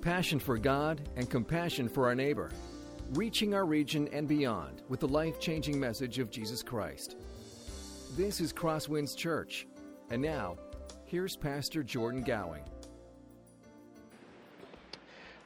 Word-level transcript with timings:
passion 0.00 0.38
for 0.38 0.56
God, 0.56 1.00
and 1.16 1.28
compassion 1.28 1.88
for 1.88 2.06
our 2.06 2.14
neighbor, 2.14 2.50
reaching 3.12 3.54
our 3.54 3.66
region 3.66 4.08
and 4.12 4.26
beyond 4.26 4.82
with 4.88 5.00
the 5.00 5.08
life 5.08 5.38
changing 5.38 5.78
message 5.78 6.18
of 6.18 6.30
Jesus 6.30 6.62
Christ. 6.62 7.16
This 8.16 8.40
is 8.40 8.52
Crosswinds 8.52 9.16
Church. 9.16 9.66
And 10.10 10.22
now, 10.22 10.56
here's 11.04 11.36
Pastor 11.36 11.82
Jordan 11.82 12.22
Gowing. 12.22 12.64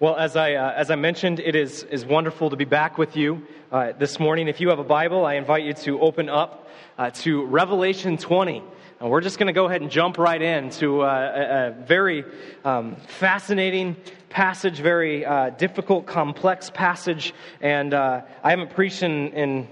Well, 0.01 0.17
as 0.17 0.37
I, 0.37 0.55
uh, 0.55 0.73
as 0.73 0.91
I 0.91 0.97
mentioned, 0.97 1.41
it 1.41 1.55
is, 1.55 1.85
is 1.85 2.05
wonderful 2.05 2.51
to 2.51 2.57
be 2.57 2.65
back 2.65 2.99
with 2.99 3.17
you 3.17 3.47
uh, 3.73 3.93
this 3.93 4.19
morning. 4.19 4.49
If 4.49 4.61
you 4.61 4.69
have 4.69 4.79
a 4.79 4.85
Bible, 4.85 5.25
I 5.25 5.35
invite 5.35 5.65
you 5.65 5.73
to 5.73 6.01
open 6.01 6.29
up 6.29 6.69
uh, 6.99 7.11
to 7.11 7.45
Revelation 7.45 8.17
20. 8.17 8.63
And 9.01 9.11
we're 9.11 9.21
just 9.21 9.39
going 9.39 9.49
to 9.49 9.53
go 9.53 9.67
ahead 9.67 9.83
and 9.83 9.91
jump 9.91 10.19
right 10.19 10.41
into 10.41 11.03
uh, 11.03 11.07
a, 11.07 11.69
a, 11.69 11.85
very 11.85 12.25
um, 12.65 12.97
fascinating 12.97 13.97
passage, 14.35 14.81
very 14.81 15.25
uh, 15.25 15.51
difficult, 15.51 16.07
complex 16.07 16.69
passage. 16.69 17.33
And 17.61 17.95
uh, 17.95 18.23
I 18.43 18.51
haven't 18.51 18.71
preached 18.71 19.05
in, 19.05 19.29
in 19.33 19.69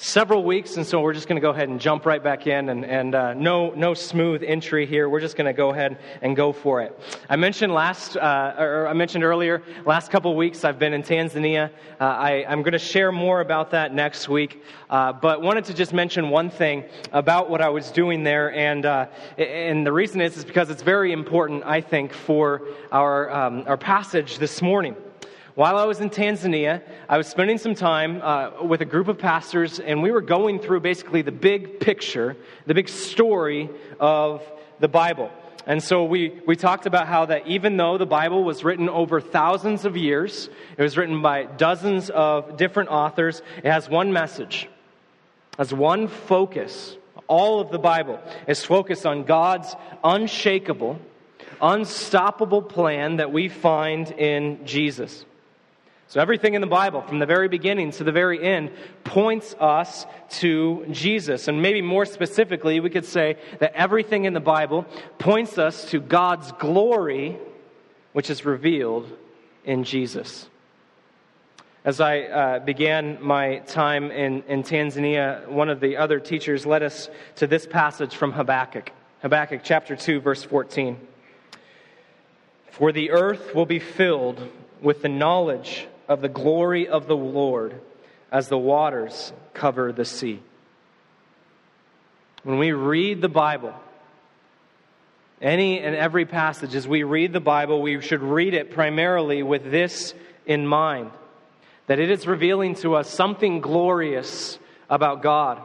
several 0.00 0.42
weeks, 0.42 0.78
and 0.78 0.86
so 0.86 0.98
we're 1.02 1.12
just 1.12 1.28
going 1.28 1.36
to 1.36 1.42
go 1.42 1.50
ahead 1.50 1.68
and 1.68 1.78
jump 1.78 2.06
right 2.06 2.24
back 2.24 2.46
in, 2.46 2.70
and, 2.70 2.86
and 2.86 3.14
uh, 3.14 3.34
no, 3.34 3.70
no 3.72 3.92
smooth 3.92 4.42
entry 4.42 4.86
here. 4.86 5.10
We're 5.10 5.20
just 5.20 5.36
going 5.36 5.46
to 5.46 5.52
go 5.52 5.70
ahead 5.70 5.98
and 6.22 6.34
go 6.34 6.54
for 6.54 6.80
it. 6.80 6.98
I 7.28 7.36
mentioned 7.36 7.74
last, 7.74 8.16
uh, 8.16 8.54
or 8.58 8.88
I 8.88 8.94
mentioned 8.94 9.24
earlier, 9.24 9.62
last 9.84 10.10
couple 10.10 10.34
weeks 10.34 10.64
I've 10.64 10.78
been 10.78 10.94
in 10.94 11.02
Tanzania. 11.02 11.70
Uh, 12.00 12.04
I, 12.04 12.46
I'm 12.48 12.62
going 12.62 12.72
to 12.72 12.78
share 12.78 13.12
more 13.12 13.42
about 13.42 13.70
that 13.72 13.92
next 13.92 14.26
week, 14.26 14.62
uh, 14.88 15.12
but 15.12 15.42
wanted 15.42 15.66
to 15.66 15.74
just 15.74 15.92
mention 15.92 16.30
one 16.30 16.48
thing 16.48 16.84
about 17.12 17.50
what 17.50 17.60
I 17.60 17.68
was 17.68 17.90
doing 17.90 18.22
there, 18.24 18.54
and 18.54 18.86
uh, 18.86 19.06
and 19.36 19.86
the 19.86 19.92
reason 19.92 20.22
is 20.22 20.38
is 20.38 20.46
because 20.46 20.70
it's 20.70 20.82
very 20.82 21.12
important, 21.12 21.62
I 21.66 21.82
think, 21.82 22.14
for 22.14 22.62
our 22.90 23.30
um, 23.30 23.64
our 23.66 23.76
passage 23.76 24.38
this 24.38 24.62
morning. 24.62 24.96
While 25.56 25.76
I 25.76 25.84
was 25.84 26.00
in 26.00 26.10
Tanzania, 26.10 26.80
I 27.08 27.18
was 27.18 27.26
spending 27.26 27.58
some 27.58 27.74
time 27.74 28.22
uh, 28.22 28.62
with 28.62 28.82
a 28.82 28.84
group 28.84 29.08
of 29.08 29.18
pastors, 29.18 29.80
and 29.80 30.00
we 30.00 30.12
were 30.12 30.20
going 30.20 30.60
through 30.60 30.80
basically 30.80 31.22
the 31.22 31.32
big 31.32 31.80
picture, 31.80 32.36
the 32.66 32.74
big 32.74 32.88
story 32.88 33.68
of 33.98 34.44
the 34.78 34.86
Bible. 34.86 35.28
And 35.66 35.82
so 35.82 36.04
we, 36.04 36.40
we 36.46 36.54
talked 36.54 36.86
about 36.86 37.08
how 37.08 37.26
that 37.26 37.48
even 37.48 37.76
though 37.76 37.98
the 37.98 38.06
Bible 38.06 38.44
was 38.44 38.62
written 38.62 38.88
over 38.88 39.20
thousands 39.20 39.84
of 39.84 39.96
years, 39.96 40.48
it 40.78 40.82
was 40.82 40.96
written 40.96 41.20
by 41.20 41.44
dozens 41.44 42.10
of 42.10 42.56
different 42.56 42.90
authors, 42.90 43.42
it 43.58 43.70
has 43.70 43.88
one 43.88 44.12
message, 44.12 44.68
has 45.58 45.74
one 45.74 46.06
focus. 46.06 46.96
All 47.26 47.60
of 47.60 47.72
the 47.72 47.78
Bible 47.78 48.20
is 48.46 48.64
focused 48.64 49.04
on 49.04 49.24
God's 49.24 49.74
unshakable, 50.04 51.00
unstoppable 51.60 52.62
plan 52.62 53.16
that 53.16 53.32
we 53.32 53.48
find 53.48 54.12
in 54.12 54.64
Jesus. 54.64 55.24
So, 56.10 56.20
everything 56.20 56.54
in 56.54 56.60
the 56.60 56.66
Bible, 56.66 57.02
from 57.02 57.20
the 57.20 57.26
very 57.26 57.46
beginning 57.46 57.92
to 57.92 58.02
the 58.02 58.10
very 58.10 58.42
end, 58.42 58.72
points 59.04 59.54
us 59.60 60.06
to 60.40 60.84
Jesus. 60.90 61.46
And 61.46 61.62
maybe 61.62 61.82
more 61.82 62.04
specifically, 62.04 62.80
we 62.80 62.90
could 62.90 63.04
say 63.04 63.36
that 63.60 63.74
everything 63.74 64.24
in 64.24 64.32
the 64.32 64.40
Bible 64.40 64.86
points 65.18 65.56
us 65.56 65.88
to 65.90 66.00
God's 66.00 66.50
glory, 66.50 67.38
which 68.12 68.28
is 68.28 68.44
revealed 68.44 69.08
in 69.64 69.84
Jesus. 69.84 70.48
As 71.84 72.00
I 72.00 72.22
uh, 72.22 72.58
began 72.58 73.22
my 73.22 73.58
time 73.58 74.10
in, 74.10 74.42
in 74.48 74.64
Tanzania, 74.64 75.46
one 75.46 75.68
of 75.68 75.78
the 75.78 75.96
other 75.96 76.18
teachers 76.18 76.66
led 76.66 76.82
us 76.82 77.08
to 77.36 77.46
this 77.46 77.68
passage 77.68 78.16
from 78.16 78.32
Habakkuk. 78.32 78.90
Habakkuk 79.22 79.60
chapter 79.62 79.94
2, 79.94 80.20
verse 80.20 80.42
14. 80.42 80.98
For 82.72 82.90
the 82.90 83.12
earth 83.12 83.54
will 83.54 83.64
be 83.64 83.78
filled 83.78 84.42
with 84.82 85.02
the 85.02 85.08
knowledge 85.08 85.86
of 86.10 86.20
the 86.20 86.28
glory 86.28 86.88
of 86.88 87.06
the 87.06 87.16
Lord 87.16 87.80
as 88.32 88.48
the 88.48 88.58
waters 88.58 89.32
cover 89.54 89.92
the 89.92 90.04
sea. 90.04 90.42
When 92.42 92.58
we 92.58 92.72
read 92.72 93.22
the 93.22 93.28
Bible, 93.28 93.74
any 95.40 95.78
and 95.78 95.94
every 95.94 96.26
passage, 96.26 96.74
as 96.74 96.88
we 96.88 97.04
read 97.04 97.32
the 97.32 97.40
Bible, 97.40 97.80
we 97.80 98.00
should 98.00 98.22
read 98.22 98.54
it 98.54 98.72
primarily 98.72 99.44
with 99.44 99.70
this 99.70 100.12
in 100.46 100.66
mind 100.66 101.12
that 101.86 102.00
it 102.00 102.10
is 102.10 102.26
revealing 102.26 102.74
to 102.76 102.96
us 102.96 103.08
something 103.08 103.60
glorious 103.60 104.58
about 104.88 105.22
God. 105.22 105.62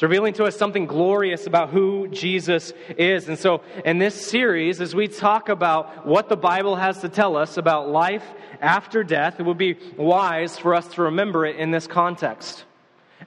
It's 0.00 0.02
revealing 0.02 0.32
to 0.32 0.44
us 0.44 0.56
something 0.56 0.86
glorious 0.86 1.46
about 1.46 1.68
who 1.68 2.08
Jesus 2.08 2.72
is. 2.96 3.28
And 3.28 3.38
so, 3.38 3.60
in 3.84 3.98
this 3.98 4.14
series, 4.14 4.80
as 4.80 4.94
we 4.94 5.08
talk 5.08 5.50
about 5.50 6.06
what 6.06 6.30
the 6.30 6.38
Bible 6.38 6.74
has 6.76 7.02
to 7.02 7.10
tell 7.10 7.36
us 7.36 7.58
about 7.58 7.90
life 7.90 8.24
after 8.62 9.04
death, 9.04 9.38
it 9.38 9.42
would 9.42 9.58
be 9.58 9.76
wise 9.98 10.56
for 10.56 10.74
us 10.74 10.88
to 10.94 11.02
remember 11.02 11.44
it 11.44 11.56
in 11.56 11.70
this 11.70 11.86
context. 11.86 12.64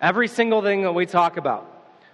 Every 0.01 0.28
single 0.28 0.63
thing 0.63 0.81
that 0.81 0.94
we 0.94 1.06
talk 1.06 1.38
about, 1.38 1.69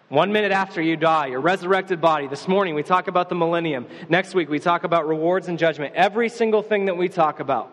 one 0.10 0.34
minute 0.34 0.52
after 0.52 0.82
you 0.82 0.98
die, 0.98 1.28
your 1.28 1.40
resurrected 1.40 2.02
body. 2.02 2.28
This 2.28 2.46
morning 2.46 2.76
we 2.76 2.84
talk 2.84 3.08
about 3.08 3.30
the 3.30 3.36
millennium. 3.36 3.88
Next 4.10 4.36
week 4.36 4.50
we 4.50 4.60
talk 4.60 4.84
about 4.84 5.08
rewards 5.08 5.48
and 5.48 5.58
judgment. 5.58 5.96
Every 5.96 6.28
single 6.28 6.64
thing 6.64 6.88
that 6.88 6.98
we 6.98 7.08
talk 7.08 7.40
about 7.40 7.72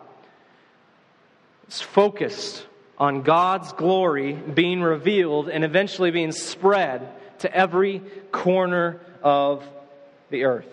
is 1.67 1.81
focused 1.81 2.65
on 2.99 3.23
God's 3.23 3.73
glory 3.73 4.33
being 4.33 4.81
revealed 4.81 5.49
and 5.49 5.65
eventually 5.65 6.11
being 6.11 6.33
spread 6.33 7.09
to 7.41 7.55
every 7.55 8.01
corner 8.33 9.01
of 9.23 9.65
the 10.31 10.45
earth. 10.45 10.67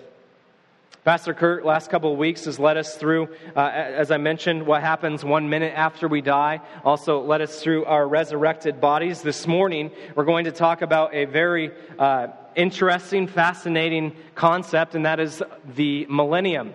Pastor 1.03 1.33
Kurt, 1.33 1.65
last 1.65 1.89
couple 1.89 2.13
of 2.13 2.17
weeks, 2.17 2.45
has 2.45 2.59
led 2.59 2.77
us 2.77 2.95
through, 2.95 3.27
uh, 3.57 3.59
as 3.59 4.09
I 4.09 4.15
mentioned, 4.15 4.65
what 4.65 4.81
happens 4.81 5.25
one 5.25 5.49
minute 5.49 5.73
after 5.75 6.07
we 6.07 6.21
die. 6.21 6.61
Also, 6.85 7.21
led 7.21 7.41
us 7.41 7.61
through 7.61 7.83
our 7.83 8.07
resurrected 8.07 8.79
bodies. 8.79 9.21
This 9.21 9.45
morning, 9.45 9.91
we're 10.15 10.23
going 10.23 10.45
to 10.45 10.53
talk 10.53 10.81
about 10.81 11.13
a 11.13 11.25
very 11.25 11.71
uh, 11.99 12.27
interesting, 12.55 13.27
fascinating 13.27 14.15
concept, 14.33 14.95
and 14.95 15.05
that 15.05 15.19
is 15.19 15.43
the 15.75 16.05
millennium. 16.09 16.73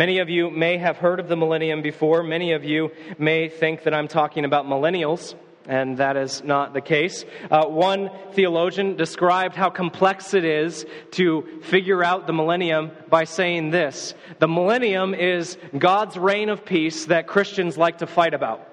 Many 0.00 0.20
of 0.20 0.30
you 0.30 0.48
may 0.50 0.78
have 0.78 0.96
heard 0.96 1.20
of 1.20 1.28
the 1.28 1.36
millennium 1.36 1.82
before. 1.82 2.22
Many 2.22 2.52
of 2.52 2.64
you 2.64 2.90
may 3.18 3.50
think 3.50 3.82
that 3.82 3.92
I'm 3.92 4.08
talking 4.08 4.46
about 4.46 4.64
millennials, 4.64 5.34
and 5.66 5.98
that 5.98 6.16
is 6.16 6.42
not 6.42 6.72
the 6.72 6.80
case. 6.80 7.26
Uh, 7.50 7.66
one 7.66 8.08
theologian 8.32 8.96
described 8.96 9.56
how 9.56 9.68
complex 9.68 10.32
it 10.32 10.46
is 10.46 10.86
to 11.10 11.60
figure 11.64 12.02
out 12.02 12.26
the 12.26 12.32
millennium 12.32 12.92
by 13.10 13.24
saying 13.24 13.72
this 13.72 14.14
The 14.38 14.48
millennium 14.48 15.12
is 15.12 15.58
God's 15.76 16.16
reign 16.16 16.48
of 16.48 16.64
peace 16.64 17.04
that 17.04 17.26
Christians 17.26 17.76
like 17.76 17.98
to 17.98 18.06
fight 18.06 18.32
about. 18.32 18.69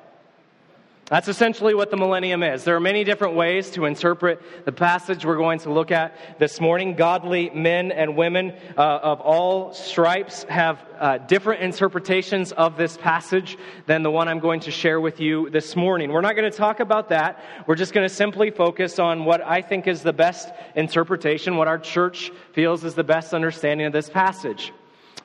That's 1.10 1.30
essentially 1.30 1.74
what 1.74 1.90
the 1.90 1.96
millennium 1.96 2.44
is. 2.44 2.66
There 2.66 2.76
are 2.76 2.82
many 2.82 3.06
different 3.06 3.36
ways 3.36 3.72
to 3.72 3.86
interpret 3.86 4.42
the 4.66 4.74
passage 4.74 5.24
we're 5.24 5.38
going 5.38 5.60
to 5.60 5.72
look 5.72 5.90
at 5.90 6.38
this 6.38 6.60
morning. 6.60 6.96
Godly 6.96 7.50
men 7.52 7.94
and 7.94 8.18
women 8.18 8.54
uh, 8.78 8.82
of 8.82 9.22
all 9.22 9.74
stripes 9.74 10.44
have 10.50 10.86
uh, 11.00 11.20
different 11.20 11.64
interpretations 11.64 12.52
of 12.52 12.76
this 12.76 12.98
passage 12.98 13.58
than 13.86 14.04
the 14.04 14.12
one 14.12 14.28
I'm 14.28 14.40
going 14.40 14.60
to 14.62 14.72
share 14.72 15.00
with 15.00 15.22
you 15.22 15.50
this 15.50 15.78
morning. 15.78 16.12
We're 16.12 16.20
not 16.20 16.36
going 16.36 16.52
to 16.52 16.58
talk 16.58 16.82
about 16.82 17.08
that. 17.08 17.42
We're 17.68 17.76
just 17.76 17.94
going 17.94 18.06
to 18.06 18.14
simply 18.14 18.52
focus 18.52 19.00
on 19.00 19.24
what 19.24 19.42
I 19.42 19.62
think 19.62 19.88
is 19.88 20.04
the 20.04 20.12
best 20.12 20.50
interpretation, 20.76 21.56
what 21.56 21.70
our 21.70 21.80
church 21.80 22.34
feels 22.52 22.84
is 22.84 22.96
the 22.96 23.06
best 23.06 23.34
understanding 23.34 23.88
of 23.88 23.94
this 23.94 24.10
passage. 24.10 24.74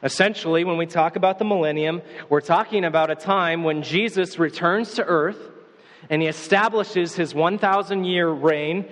Essentially, 0.05 0.63
when 0.63 0.77
we 0.77 0.87
talk 0.87 1.17
about 1.17 1.41
the 1.41 1.45
millennium, 1.45 2.03
we're 2.29 2.41
talking 2.41 2.85
about 2.85 3.11
a 3.11 3.17
time 3.17 3.65
when 3.65 3.83
Jesus 3.83 4.39
returns 4.39 4.95
to 4.95 5.05
earth 5.05 5.49
and 6.11 6.23
he 6.23 6.29
establishes 6.29 7.15
his 7.15 7.35
1,000 7.35 8.05
year 8.05 8.29
reign 8.29 8.87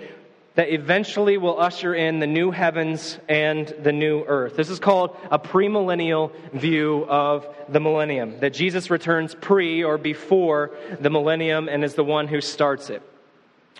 that 0.55 0.73
eventually 0.73 1.37
will 1.37 1.59
usher 1.59 1.95
in 1.95 2.19
the 2.19 2.27
new 2.27 2.51
heavens 2.51 3.17
and 3.29 3.73
the 3.83 3.91
new 3.91 4.23
earth. 4.25 4.57
This 4.57 4.69
is 4.69 4.79
called 4.79 5.15
a 5.29 5.39
premillennial 5.39 6.31
view 6.53 7.05
of 7.07 7.47
the 7.69 7.79
millennium, 7.79 8.39
that 8.41 8.53
Jesus 8.53 8.89
returns 8.89 9.33
pre 9.33 9.83
or 9.83 9.97
before 9.97 10.71
the 10.99 11.09
millennium 11.09 11.69
and 11.69 11.83
is 11.85 11.95
the 11.95 12.03
one 12.03 12.27
who 12.27 12.41
starts 12.41 12.89
it. 12.89 13.01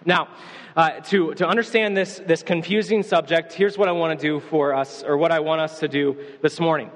Now, 0.06 0.30
uh, 0.75 1.01
to, 1.01 1.34
to 1.36 1.48
understand 1.48 1.98
this, 1.98 2.22
this 2.25 2.42
confusing 2.42 3.04
subject, 3.04 3.51
here's 3.51 3.77
what 3.77 3.89
I 3.89 3.92
want 3.92 4.18
to 4.18 4.25
do 4.25 4.39
for 4.39 4.74
us, 4.74 5.04
or 5.04 5.18
what 5.18 5.31
I 5.31 5.42
want 5.42 5.60
us 5.60 5.80
to 5.80 5.89
do 5.89 6.18
this 6.42 6.60
morning. 6.60 6.89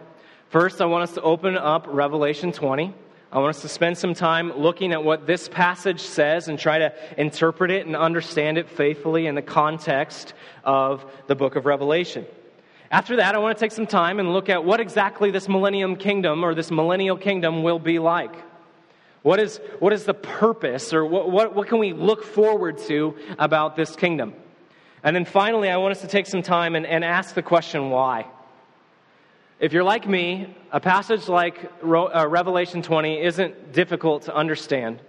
First, 0.50 0.80
I 0.80 0.86
want 0.86 1.04
us 1.04 1.14
to 1.16 1.22
open 1.22 1.58
up 1.58 1.86
Revelation 1.90 2.54
20. 2.54 2.94
I 3.32 3.40
want 3.40 3.56
us 3.56 3.62
to 3.64 3.68
spend 3.68 3.98
some 3.98 4.14
time 4.14 4.54
looking 4.58 4.94
at 4.94 5.04
what 5.04 5.28
this 5.28 5.50
passage 5.50 6.00
says 6.00 6.48
and 6.48 6.58
try 6.58 6.80
to 6.80 6.94
interpret 7.18 7.72
it 7.72 7.86
and 7.86 7.96
understand 7.96 8.58
it 8.58 8.70
faithfully 8.70 9.28
in 9.28 9.36
the 9.36 9.42
context 9.42 10.34
of 10.64 11.06
the 11.28 11.36
book 11.36 11.56
of 11.56 11.66
Revelation. 11.66 12.26
After 12.92 13.18
that, 13.18 13.36
I 13.36 13.40
want 13.40 13.58
to 13.58 13.60
take 13.60 13.72
some 13.72 13.88
time 13.88 14.20
and 14.20 14.32
look 14.32 14.48
at 14.48 14.64
what 14.64 14.80
exactly 14.80 15.32
this 15.32 15.50
millennium 15.50 15.96
kingdom 15.96 16.46
or 16.46 16.54
this 16.54 16.72
millennial 16.72 17.18
kingdom 17.18 17.64
will 17.64 17.80
be 17.80 18.00
like. 18.00 18.34
What 19.24 19.40
is, 19.40 19.60
what 19.80 19.92
is 19.92 20.06
the 20.06 20.14
purpose 20.14 20.94
or 20.94 21.04
what, 21.04 21.32
what, 21.32 21.56
what 21.56 21.68
can 21.68 21.80
we 21.80 21.94
look 21.94 22.24
forward 22.24 22.78
to 22.88 23.16
about 23.40 23.76
this 23.76 23.96
kingdom? 23.96 24.36
And 25.04 25.16
then 25.16 25.26
finally, 25.26 25.70
I 25.70 25.78
want 25.78 25.92
us 25.94 26.02
to 26.02 26.08
take 26.08 26.28
some 26.28 26.44
time 26.44 26.76
and, 26.76 26.86
and 26.86 27.04
ask 27.04 27.34
the 27.34 27.42
question 27.42 27.90
why. 27.90 28.28
If 29.58 29.72
you're 29.72 29.86
like 29.86 30.06
me, 30.06 30.54
a 30.70 30.82
passage 30.82 31.30
like 31.30 31.72
uh, 31.82 32.28
Revelation 32.28 32.82
20 32.82 33.22
isn't 33.22 33.72
difficult 33.72 34.24
to 34.24 34.36
understand. 34.36 35.00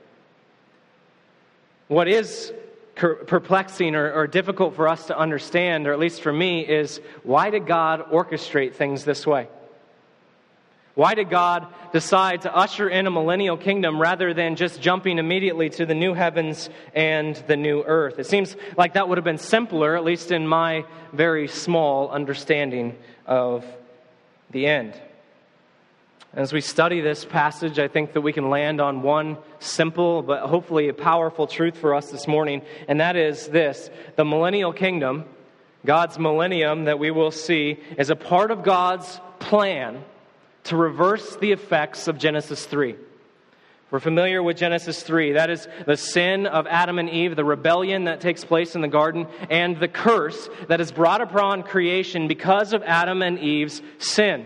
What 1.89 2.07
is 2.07 2.53
perplexing 2.95 3.97
or, 3.97 4.13
or, 4.13 4.27
difficult 4.27 4.77
for 4.77 4.89
us 4.89 5.09
to 5.09 5.19
understand, 5.19 5.87
or 5.87 5.93
at 5.93 5.99
least 5.99 6.23
for 6.23 6.33
me, 6.33 6.61
is 6.61 7.01
why 7.25 7.51
did 7.51 7.67
God 7.67 8.11
orchestrate 8.11 8.75
things 8.75 9.05
this 9.05 9.27
way? 9.27 9.49
Why 10.95 11.15
did 11.15 11.29
God 11.29 11.67
decide 11.93 12.43
to 12.43 12.57
usher 12.57 12.89
in 12.89 13.07
a 13.07 13.11
millennial 13.11 13.59
kingdom 13.59 14.01
rather 14.01 14.33
than 14.33 14.57
just 14.57 14.81
jumping 14.81 15.19
immediately 15.19 15.69
to 15.71 15.85
the 15.85 15.95
new 15.95 16.15
heavens 16.15 16.71
and 16.95 17.35
the 17.49 17.57
new 17.57 17.83
earth? 17.83 18.19
It 18.19 18.27
seems 18.27 18.57
like 18.79 18.95
that 18.95 19.09
would 19.09 19.19
have 19.19 19.25
been 19.25 19.39
simpler, 19.39 19.97
at 19.97 20.05
least 20.05 20.31
in 20.31 20.47
my 20.47 20.87
very 21.13 21.49
small 21.49 22.09
understanding 22.11 22.97
of 23.27 23.67
the 24.51 24.67
end. 24.67 24.95
As 26.35 26.53
we 26.53 26.61
study 26.61 27.01
this 27.01 27.25
passage, 27.25 27.79
I 27.79 27.89
think 27.89 28.13
that 28.13 28.21
we 28.21 28.33
can 28.33 28.51
land 28.51 28.81
on 28.81 29.03
one 29.03 29.39
simple 29.59 30.23
but 30.23 30.43
hopefully 30.43 30.89
a 30.89 30.95
powerful 30.95 31.47
truth 31.47 31.79
for 31.79 31.95
us 31.95 32.11
this 32.11 32.29
morning, 32.29 32.63
and 32.89 33.01
that 33.01 33.17
is 33.17 33.49
this 33.49 33.89
the 34.17 34.25
millennial 34.25 34.73
kingdom, 34.73 35.25
God's 35.85 36.19
millennium 36.19 36.85
that 36.85 36.99
we 36.99 37.11
will 37.11 37.31
see, 37.31 37.79
is 37.97 38.11
a 38.11 38.17
part 38.17 38.51
of 38.51 38.63
God's 38.63 39.21
plan 39.39 40.05
to 40.65 40.77
reverse 40.77 41.37
the 41.37 41.53
effects 41.53 42.09
of 42.09 42.19
Genesis 42.19 42.67
3. 42.67 42.97
We're 43.89 44.01
familiar 44.01 44.43
with 44.43 44.57
Genesis 44.57 45.01
3. 45.05 45.33
That 45.33 45.49
is 45.49 45.69
the 45.87 45.97
sin 45.97 46.47
of 46.47 46.67
Adam 46.67 46.99
and 46.99 47.09
Eve, 47.09 47.37
the 47.37 47.45
rebellion 47.45 48.05
that 48.05 48.21
takes 48.21 48.45
place 48.45 48.75
in 48.75 48.81
the 48.81 48.89
garden, 48.89 49.29
and 49.49 49.79
the 49.79 49.87
curse 49.87 50.49
that 50.67 50.81
is 50.81 50.91
brought 50.91 51.21
upon 51.21 51.63
creation 51.63 52.27
because 52.27 52.73
of 52.73 52.83
Adam 52.83 53.23
and 53.23 53.39
Eve's 53.39 53.81
sin. 53.99 54.45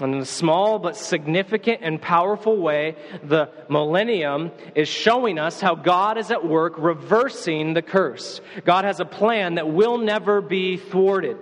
And 0.00 0.14
in 0.14 0.20
a 0.20 0.26
small 0.26 0.80
but 0.80 0.96
significant 0.96 1.80
and 1.82 2.02
powerful 2.02 2.56
way, 2.56 2.96
the 3.22 3.48
millennium 3.70 4.50
is 4.74 4.88
showing 4.88 5.38
us 5.38 5.60
how 5.60 5.76
God 5.76 6.18
is 6.18 6.32
at 6.32 6.44
work 6.44 6.74
reversing 6.78 7.74
the 7.74 7.80
curse. 7.80 8.40
God 8.64 8.84
has 8.84 8.98
a 8.98 9.06
plan 9.06 9.54
that 9.54 9.70
will 9.70 9.98
never 9.98 10.40
be 10.40 10.76
thwarted. 10.76 11.38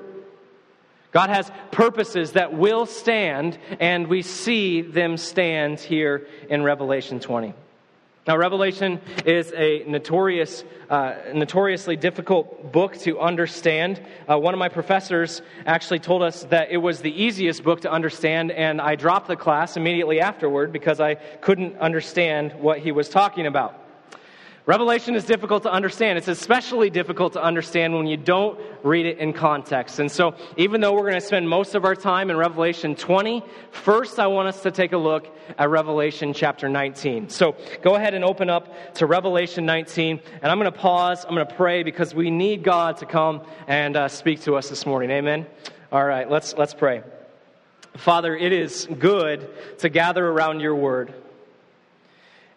God 1.14 1.30
has 1.30 1.48
purposes 1.70 2.32
that 2.32 2.54
will 2.54 2.86
stand, 2.86 3.56
and 3.78 4.08
we 4.08 4.22
see 4.22 4.82
them 4.82 5.16
stand 5.16 5.78
here 5.78 6.26
in 6.50 6.64
Revelation 6.64 7.20
20. 7.20 7.54
Now, 8.26 8.36
Revelation 8.36 9.00
is 9.24 9.52
a 9.54 9.84
notorious, 9.86 10.64
uh, 10.90 11.14
notoriously 11.32 11.94
difficult 11.94 12.72
book 12.72 12.96
to 13.00 13.20
understand. 13.20 14.02
Uh, 14.28 14.38
one 14.38 14.54
of 14.54 14.58
my 14.58 14.68
professors 14.68 15.40
actually 15.66 16.00
told 16.00 16.22
us 16.22 16.42
that 16.46 16.72
it 16.72 16.78
was 16.78 17.00
the 17.00 17.12
easiest 17.12 17.62
book 17.62 17.82
to 17.82 17.92
understand, 17.92 18.50
and 18.50 18.80
I 18.80 18.96
dropped 18.96 19.28
the 19.28 19.36
class 19.36 19.76
immediately 19.76 20.20
afterward 20.20 20.72
because 20.72 20.98
I 20.98 21.14
couldn't 21.14 21.78
understand 21.78 22.54
what 22.54 22.80
he 22.80 22.90
was 22.90 23.08
talking 23.08 23.46
about. 23.46 23.83
Revelation 24.66 25.14
is 25.14 25.26
difficult 25.26 25.64
to 25.64 25.70
understand. 25.70 26.16
It's 26.16 26.28
especially 26.28 26.88
difficult 26.88 27.34
to 27.34 27.42
understand 27.42 27.94
when 27.94 28.06
you 28.06 28.16
don't 28.16 28.58
read 28.82 29.04
it 29.04 29.18
in 29.18 29.34
context. 29.34 29.98
And 29.98 30.10
so, 30.10 30.34
even 30.56 30.80
though 30.80 30.94
we're 30.94 31.02
going 31.02 31.20
to 31.20 31.20
spend 31.20 31.46
most 31.46 31.74
of 31.74 31.84
our 31.84 31.94
time 31.94 32.30
in 32.30 32.38
Revelation 32.38 32.96
20, 32.96 33.42
first 33.72 34.18
I 34.18 34.26
want 34.26 34.48
us 34.48 34.62
to 34.62 34.70
take 34.70 34.92
a 34.92 34.96
look 34.96 35.28
at 35.58 35.68
Revelation 35.68 36.32
chapter 36.32 36.66
19. 36.70 37.28
So, 37.28 37.56
go 37.82 37.96
ahead 37.96 38.14
and 38.14 38.24
open 38.24 38.48
up 38.48 38.94
to 38.94 39.04
Revelation 39.04 39.66
19. 39.66 40.18
And 40.40 40.50
I'm 40.50 40.58
going 40.58 40.72
to 40.72 40.78
pause. 40.78 41.26
I'm 41.26 41.34
going 41.34 41.46
to 41.46 41.54
pray 41.54 41.82
because 41.82 42.14
we 42.14 42.30
need 42.30 42.62
God 42.62 42.96
to 42.98 43.06
come 43.06 43.42
and 43.66 43.98
uh, 43.98 44.08
speak 44.08 44.40
to 44.42 44.54
us 44.56 44.70
this 44.70 44.86
morning. 44.86 45.10
Amen. 45.10 45.46
All 45.92 46.04
right, 46.06 46.30
let's, 46.30 46.54
let's 46.56 46.72
pray. 46.72 47.02
Father, 47.98 48.34
it 48.34 48.54
is 48.54 48.88
good 48.98 49.46
to 49.80 49.90
gather 49.90 50.26
around 50.26 50.60
your 50.60 50.74
word. 50.74 51.12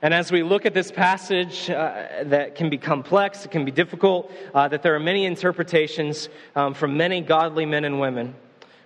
And 0.01 0.13
as 0.13 0.31
we 0.31 0.43
look 0.43 0.67
at 0.67 0.75
this 0.75 0.91
passage 0.91 1.69
uh, 1.71 2.23
that 2.25 2.53
can 2.53 2.69
be 2.69 2.77
complex, 2.77 3.45
it 3.45 3.51
can 3.51 3.65
be 3.65 3.71
difficult, 3.71 4.31
uh, 4.53 4.67
that 4.67 4.83
there 4.83 4.93
are 4.93 4.99
many 4.99 5.25
interpretations 5.25 6.29
um, 6.55 6.75
from 6.75 6.97
many 6.97 7.21
godly 7.21 7.65
men 7.65 7.83
and 7.83 7.99
women, 7.99 8.35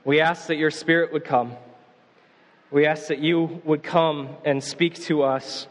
we 0.05 0.21
ask 0.21 0.47
that 0.47 0.55
your 0.55 0.71
Spirit 0.71 1.11
would 1.11 1.25
come. 1.25 1.53
We 2.71 2.85
ask 2.85 3.07
that 3.07 3.19
you 3.19 3.61
would 3.65 3.83
come 3.83 4.29
and 4.45 4.63
speak 4.63 4.95
to 5.03 5.23
us, 5.23 5.67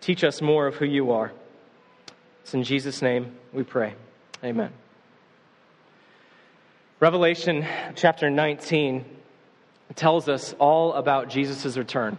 teach 0.00 0.24
us 0.24 0.42
more 0.42 0.66
of 0.66 0.74
who 0.74 0.86
you 0.86 1.12
are. 1.12 1.32
It's 2.42 2.54
in 2.54 2.64
Jesus' 2.64 3.00
name 3.00 3.36
we 3.52 3.62
pray. 3.62 3.94
Amen. 4.42 4.72
Revelation 6.98 7.64
chapter 7.94 8.28
19 8.28 9.04
tells 9.94 10.28
us 10.28 10.52
all 10.58 10.94
about 10.94 11.28
Jesus' 11.28 11.76
return 11.76 12.18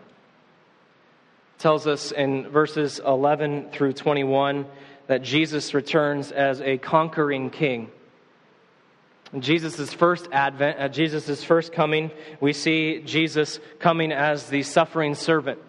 tells 1.61 1.87
us 1.87 2.11
in 2.11 2.49
verses 2.49 2.99
11 3.05 3.69
through 3.71 3.93
21 3.93 4.65
that 5.07 5.21
Jesus 5.21 5.73
returns 5.73 6.31
as 6.31 6.59
a 6.61 6.77
conquering 6.77 7.49
king. 7.49 7.91
Jesus' 9.39 9.93
first 9.93 10.27
advent, 10.31 10.77
at 10.77 10.89
uh, 10.89 10.93
Jesus' 10.93 11.43
first 11.43 11.71
coming, 11.71 12.11
we 12.41 12.51
see 12.51 13.01
Jesus 13.05 13.59
coming 13.79 14.11
as 14.11 14.49
the 14.49 14.63
suffering 14.63 15.15
servant, 15.15 15.59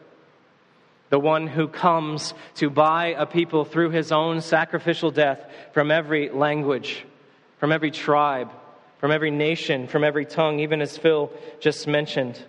the 1.11 1.19
one 1.19 1.47
who 1.47 1.69
comes 1.69 2.35
to 2.57 2.71
buy 2.71 3.15
a 3.17 3.25
people 3.25 3.65
through 3.65 3.91
his 3.91 4.11
own 4.11 4.41
sacrificial 4.41 5.13
death 5.13 5.45
from 5.73 5.93
every 5.93 6.31
language, 6.31 7.05
from 7.59 7.71
every 7.71 7.93
tribe, 7.93 8.51
from 8.99 9.13
every 9.13 9.31
nation, 9.31 9.87
from 9.87 10.03
every 10.03 10.25
tongue, 10.25 10.59
even 10.59 10.81
as 10.81 10.99
Phil 10.99 11.31
just 11.61 11.87
mentioned. 11.87 12.43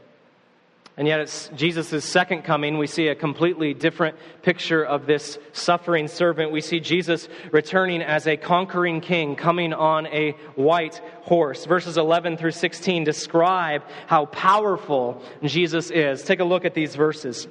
And 0.96 1.08
yet, 1.08 1.22
it's 1.22 1.50
Jesus' 1.56 2.06
second 2.06 2.44
coming. 2.44 2.78
We 2.78 2.86
see 2.86 3.08
a 3.08 3.16
completely 3.16 3.74
different 3.74 4.16
picture 4.44 4.84
of 4.84 5.08
this 5.08 5.40
suffering 5.52 6.08
servant. 6.08 6.52
We 6.52 6.62
see 6.62 6.80
Jesus 6.80 7.28
returning 7.52 8.04
as 8.04 8.28
a 8.28 8.38
conquering 8.38 9.02
king, 9.02 9.36
coming 9.36 9.74
on 9.74 10.06
a 10.08 10.34
white 10.56 11.02
horse. 11.24 11.66
Verses 11.66 11.98
11 11.98 12.38
through 12.38 12.52
16 12.52 13.06
describe 13.06 13.82
how 14.06 14.28
powerful 14.28 15.24
Jesus 15.44 15.90
is. 15.90 16.22
Take 16.24 16.42
a 16.42 16.44
look 16.44 16.64
at 16.64 16.76
these 16.76 16.96
verses. 16.96 17.48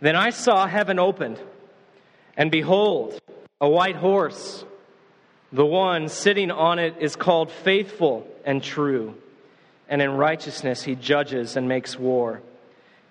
Then 0.00 0.16
I 0.16 0.30
saw 0.30 0.66
heaven 0.66 0.98
opened, 0.98 1.40
and 2.36 2.50
behold, 2.50 3.16
a 3.60 3.68
white 3.68 3.96
horse. 3.96 4.64
The 5.52 5.64
one 5.64 6.08
sitting 6.08 6.50
on 6.50 6.80
it 6.80 6.96
is 6.98 7.14
called 7.14 7.52
faithful 7.52 8.26
and 8.44 8.60
true, 8.60 9.14
and 9.88 10.02
in 10.02 10.16
righteousness 10.16 10.82
he 10.82 10.96
judges 10.96 11.56
and 11.56 11.68
makes 11.68 11.96
war. 11.96 12.42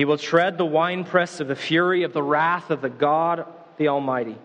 He 0.00 0.06
will 0.06 0.16
tread 0.16 0.56
the 0.56 0.64
winepress 0.64 1.40
of 1.40 1.48
the 1.48 1.54
fury 1.54 2.04
of 2.04 2.14
the 2.14 2.22
wrath 2.22 2.70
of 2.70 2.80
the 2.80 2.88
God 2.88 3.44
the 3.76 3.88
Almighty. 3.88 4.38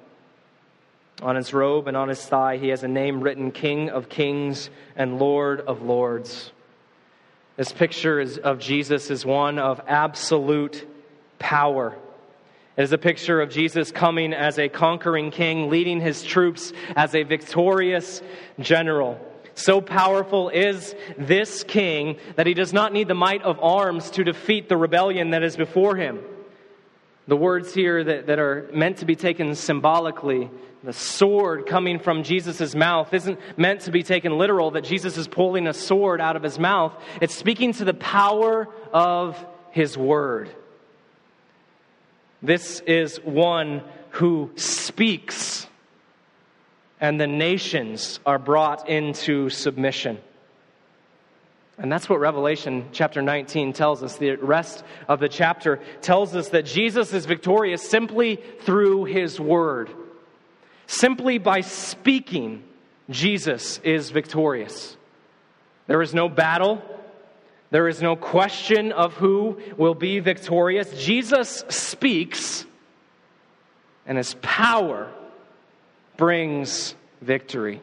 On 1.21 1.37
his 1.37 1.53
robe 1.53 1.87
and 1.87 1.95
on 1.95 2.09
his 2.09 2.21
thigh, 2.21 2.57
he 2.57 2.67
has 2.67 2.83
a 2.83 2.89
name 2.89 3.21
written 3.21 3.51
King 3.51 3.89
of 3.89 4.09
Kings 4.09 4.69
and 4.97 5.17
Lord 5.17 5.61
of 5.61 5.81
Lords. 5.81 6.51
This 7.55 7.71
picture 7.71 8.19
is, 8.19 8.37
of 8.37 8.59
Jesus 8.59 9.09
is 9.09 9.25
one 9.25 9.57
of 9.57 9.79
absolute 9.87 10.85
power. 11.39 11.95
It 12.75 12.83
is 12.83 12.91
a 12.91 12.97
picture 12.97 13.39
of 13.39 13.49
Jesus 13.49 13.93
coming 13.93 14.33
as 14.33 14.59
a 14.59 14.67
conquering 14.67 15.31
king, 15.31 15.69
leading 15.69 16.01
his 16.01 16.21
troops 16.21 16.73
as 16.97 17.15
a 17.15 17.23
victorious 17.23 18.21
general. 18.59 19.17
So 19.55 19.79
powerful 19.79 20.49
is 20.49 20.93
this 21.17 21.63
king 21.63 22.17
that 22.35 22.45
he 22.45 22.53
does 22.53 22.73
not 22.73 22.91
need 22.91 23.07
the 23.07 23.15
might 23.15 23.41
of 23.41 23.57
arms 23.61 24.11
to 24.11 24.23
defeat 24.23 24.67
the 24.67 24.77
rebellion 24.77 25.31
that 25.31 25.43
is 25.43 25.55
before 25.55 25.95
him. 25.95 26.19
The 27.27 27.37
words 27.37 27.73
here 27.73 28.03
that, 28.03 28.27
that 28.27 28.37
are 28.37 28.69
meant 28.73 28.97
to 28.97 29.05
be 29.05 29.15
taken 29.15 29.55
symbolically, 29.55 30.51
the 30.83 30.93
sword 30.93 31.65
coming 31.65 31.99
from 31.99 32.23
Jesus' 32.23 32.75
mouth, 32.75 33.13
isn't 33.13 33.39
meant 33.57 33.81
to 33.81 33.91
be 33.91 34.03
taken 34.03 34.37
literal, 34.37 34.71
that 34.71 34.83
Jesus 34.83 35.17
is 35.17 35.27
pulling 35.27 35.67
a 35.67 35.73
sword 35.73 36.21
out 36.21 36.35
of 36.35 36.43
his 36.43 36.59
mouth. 36.59 36.93
It's 37.21 37.33
speaking 37.33 37.71
to 37.73 37.85
the 37.85 37.95
power 37.95 38.67
of 38.93 39.43
his 39.71 39.97
word. 39.97 40.49
This 42.43 42.81
is 42.81 43.17
one 43.23 43.83
who 44.11 44.51
speaks 44.55 45.65
and 47.05 47.21
the 47.21 47.27
nations 47.27 48.19
are 48.25 48.39
brought 48.39 48.89
into 48.89 49.47
submission. 49.51 50.17
And 51.77 51.91
that's 51.91 52.09
what 52.09 52.19
Revelation 52.19 52.89
chapter 52.93 53.21
19 53.21 53.73
tells 53.73 54.01
us. 54.01 54.17
The 54.17 54.37
rest 54.37 54.83
of 55.07 55.19
the 55.19 55.29
chapter 55.29 55.79
tells 56.01 56.35
us 56.35 56.49
that 56.49 56.65
Jesus 56.65 57.13
is 57.13 57.27
victorious 57.27 57.87
simply 57.87 58.37
through 58.61 59.03
his 59.03 59.39
word. 59.39 59.91
Simply 60.87 61.37
by 61.37 61.61
speaking, 61.61 62.63
Jesus 63.11 63.77
is 63.83 64.09
victorious. 64.09 64.97
There 65.85 66.01
is 66.01 66.11
no 66.15 66.27
battle, 66.27 66.81
there 67.69 67.87
is 67.87 68.01
no 68.01 68.15
question 68.15 68.93
of 68.93 69.13
who 69.13 69.61
will 69.77 69.93
be 69.93 70.21
victorious. 70.21 71.05
Jesus 71.05 71.65
speaks, 71.69 72.65
and 74.07 74.17
his 74.17 74.33
power 74.41 75.11
brings 76.17 76.95
victory. 77.21 77.81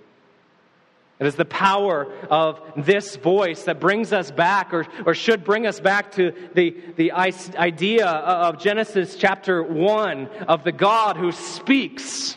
It 1.18 1.26
is 1.26 1.36
the 1.36 1.44
power 1.44 2.12
of 2.30 2.60
this 2.76 3.14
voice 3.14 3.64
that 3.64 3.78
brings 3.78 4.12
us 4.12 4.32
back, 4.32 4.74
or, 4.74 4.86
or 5.06 5.14
should 5.14 5.44
bring 5.44 5.66
us 5.68 5.78
back 5.78 6.12
to 6.12 6.32
the, 6.54 6.76
the 6.96 7.12
idea 7.12 8.06
of 8.08 8.58
Genesis 8.58 9.14
chapter 9.14 9.62
1 9.62 10.26
of 10.48 10.64
the 10.64 10.72
God 10.72 11.16
who 11.16 11.30
speaks 11.30 12.36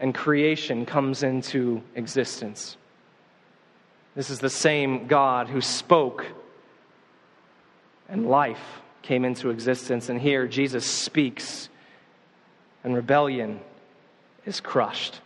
and 0.00 0.14
creation 0.14 0.86
comes 0.86 1.22
into 1.22 1.82
existence. 1.94 2.76
This 4.14 4.30
is 4.30 4.38
the 4.38 4.50
same 4.50 5.06
God 5.06 5.48
who 5.48 5.60
spoke 5.60 6.24
and 8.08 8.26
life 8.26 8.80
came 9.02 9.24
into 9.24 9.50
existence. 9.50 10.08
And 10.08 10.20
here 10.20 10.46
Jesus 10.46 10.86
speaks 10.86 11.68
and 12.88 12.96
rebellion 12.96 13.60
is 14.46 14.60
crushed. 14.60 15.20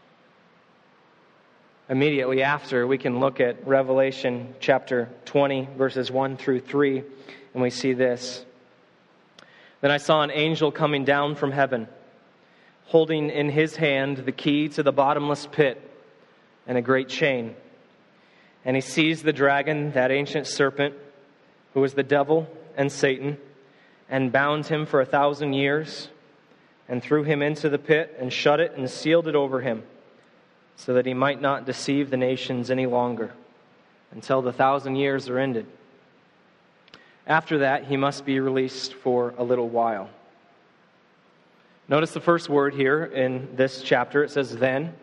Immediately 1.88 2.42
after, 2.42 2.88
we 2.88 2.98
can 2.98 3.20
look 3.20 3.38
at 3.38 3.64
Revelation 3.64 4.52
chapter 4.58 5.08
20, 5.26 5.68
verses 5.78 6.10
1 6.10 6.38
through 6.38 6.58
3, 6.58 7.04
and 7.54 7.62
we 7.62 7.70
see 7.70 7.92
this. 7.92 8.44
Then 9.80 9.92
I 9.92 9.98
saw 9.98 10.22
an 10.22 10.32
angel 10.32 10.72
coming 10.72 11.04
down 11.04 11.36
from 11.36 11.52
heaven, 11.52 11.86
holding 12.86 13.30
in 13.30 13.48
his 13.48 13.76
hand 13.76 14.16
the 14.18 14.32
key 14.32 14.68
to 14.70 14.82
the 14.82 14.90
bottomless 14.90 15.46
pit 15.46 15.80
and 16.66 16.76
a 16.76 16.82
great 16.82 17.08
chain. 17.08 17.54
And 18.64 18.74
he 18.74 18.80
seized 18.80 19.24
the 19.24 19.32
dragon, 19.32 19.92
that 19.92 20.10
ancient 20.10 20.48
serpent, 20.48 20.96
who 21.74 21.80
was 21.80 21.94
the 21.94 22.02
devil 22.02 22.48
and 22.76 22.90
Satan, 22.90 23.38
and 24.08 24.32
bound 24.32 24.66
him 24.66 24.84
for 24.84 25.00
a 25.00 25.06
thousand 25.06 25.52
years, 25.52 26.08
and 26.88 27.02
threw 27.02 27.22
him 27.22 27.42
into 27.42 27.68
the 27.68 27.78
pit, 27.78 28.16
and 28.18 28.32
shut 28.32 28.60
it, 28.60 28.72
and 28.76 28.90
sealed 28.90 29.28
it 29.28 29.34
over 29.34 29.60
him 29.60 29.82
so 30.76 30.94
that 30.94 31.06
he 31.06 31.14
might 31.14 31.40
not 31.40 31.64
deceive 31.64 32.10
the 32.10 32.16
nations 32.16 32.70
any 32.70 32.86
longer 32.86 33.32
until 34.10 34.42
the 34.42 34.52
thousand 34.52 34.96
years 34.96 35.28
are 35.28 35.38
ended. 35.38 35.66
After 37.26 37.58
that, 37.58 37.84
he 37.84 37.96
must 37.96 38.24
be 38.24 38.40
released 38.40 38.94
for 38.94 39.32
a 39.38 39.44
little 39.44 39.68
while. 39.68 40.10
Notice 41.88 42.12
the 42.12 42.20
first 42.20 42.48
word 42.48 42.74
here 42.74 43.04
in 43.04 43.54
this 43.54 43.82
chapter. 43.82 44.24
It 44.24 44.30
says, 44.30 44.56
then. 44.56 44.94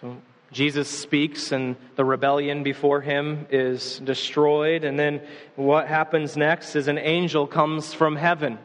So 0.00 0.16
Jesus 0.50 0.88
speaks, 0.88 1.52
and 1.52 1.76
the 1.96 2.04
rebellion 2.04 2.62
before 2.62 3.00
him 3.00 3.46
is 3.50 4.00
destroyed. 4.00 4.84
And 4.84 4.98
then 4.98 5.20
what 5.56 5.86
happens 5.86 6.36
next 6.36 6.74
is 6.74 6.88
an 6.88 6.98
angel 6.98 7.46
comes 7.46 7.94
from 7.94 8.16
heaven. 8.16 8.58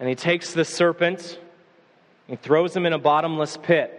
And 0.00 0.08
he 0.08 0.14
takes 0.14 0.52
the 0.52 0.64
serpent, 0.64 1.38
he 2.26 2.36
throws 2.36 2.76
him 2.76 2.86
in 2.86 2.92
a 2.92 2.98
bottomless 2.98 3.56
pit. 3.56 3.94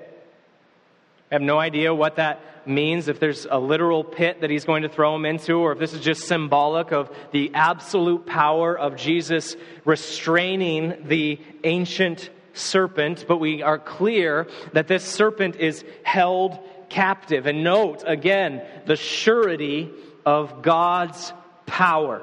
I 1.32 1.36
have 1.36 1.42
no 1.42 1.60
idea 1.60 1.94
what 1.94 2.16
that 2.16 2.68
means, 2.68 3.08
if 3.08 3.20
there's 3.20 3.46
a 3.50 3.60
literal 3.60 4.04
pit 4.04 4.42
that 4.42 4.50
he's 4.50 4.66
going 4.66 4.84
to 4.84 4.90
throw 4.90 5.16
him 5.16 5.26
into, 5.26 5.56
or 5.56 5.74
if 5.74 5.80
this 5.80 5.94
is 5.94 6.02
just 6.02 6.28
symbolic 6.28 6.92
of 6.92 7.10
the 7.32 7.52
absolute 7.54 8.26
power 8.26 8.78
of 8.78 8.96
Jesus 8.96 9.56
restraining 9.86 11.08
the 11.08 11.40
ancient 11.64 12.30
serpent. 12.54 13.26
But 13.28 13.38
we 13.38 13.62
are 13.62 13.80
clear 13.80 14.48
that 14.74 14.88
this 14.88 15.04
serpent 15.04 15.56
is 15.56 15.84
held 16.04 16.58
captive. 16.90 17.46
And 17.46 17.64
note 17.64 18.04
again 18.06 18.64
the 18.86 18.96
surety 18.96 19.92
of 20.26 20.62
God's 20.62 21.34
power. 21.66 22.22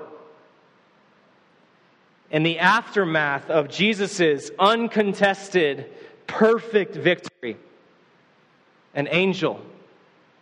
In 2.31 2.43
the 2.43 2.59
aftermath 2.59 3.51
of 3.51 3.69
Jesus' 3.69 4.51
uncontested, 4.59 5.87
perfect 6.27 6.97
victory, 6.97 7.57
an 8.95 9.09
angel 9.11 9.61